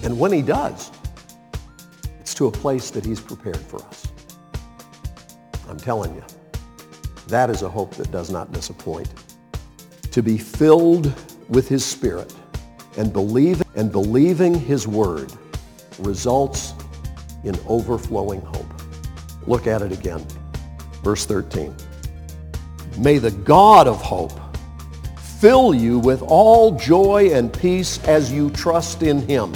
And 0.02 0.18
when 0.18 0.32
he 0.32 0.42
does, 0.42 0.90
it's 2.20 2.34
to 2.34 2.46
a 2.46 2.50
place 2.50 2.90
that 2.90 3.04
he's 3.04 3.20
prepared 3.20 3.58
for 3.58 3.82
us. 3.84 4.06
I'm 5.68 5.78
telling 5.78 6.14
you, 6.14 6.24
that 7.28 7.50
is 7.50 7.62
a 7.62 7.68
hope 7.68 7.94
that 7.94 8.10
does 8.10 8.30
not 8.30 8.52
disappoint. 8.52 9.08
To 10.10 10.22
be 10.22 10.36
filled 10.36 11.12
with 11.48 11.68
his 11.68 11.84
spirit 11.84 12.34
and 12.96 13.12
believe 13.12 13.62
and 13.76 13.92
believing 13.92 14.54
his 14.54 14.88
word 14.88 15.32
results 15.98 16.74
in 17.44 17.58
overflowing 17.66 18.40
hope. 18.42 18.66
Look 19.46 19.66
at 19.66 19.82
it 19.82 19.92
again. 19.92 20.26
Verse 21.02 21.26
13. 21.26 21.74
May 22.98 23.18
the 23.18 23.30
God 23.30 23.86
of 23.86 24.00
hope 24.00 24.32
fill 25.40 25.74
you 25.74 25.98
with 25.98 26.22
all 26.22 26.72
joy 26.72 27.30
and 27.32 27.52
peace 27.52 28.02
as 28.04 28.30
you 28.30 28.50
trust 28.50 29.02
in 29.02 29.26
him, 29.26 29.54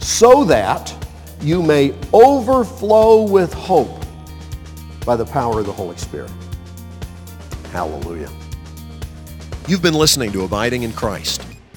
so 0.00 0.44
that 0.44 0.94
you 1.42 1.62
may 1.62 1.94
overflow 2.12 3.22
with 3.22 3.52
hope 3.52 4.02
by 5.04 5.14
the 5.14 5.26
power 5.26 5.60
of 5.60 5.66
the 5.66 5.72
Holy 5.72 5.96
Spirit. 5.96 6.30
Hallelujah. 7.70 8.30
You've 9.66 9.82
been 9.82 9.94
listening 9.94 10.32
to 10.32 10.44
Abiding 10.44 10.84
in 10.84 10.92
Christ. 10.92 11.47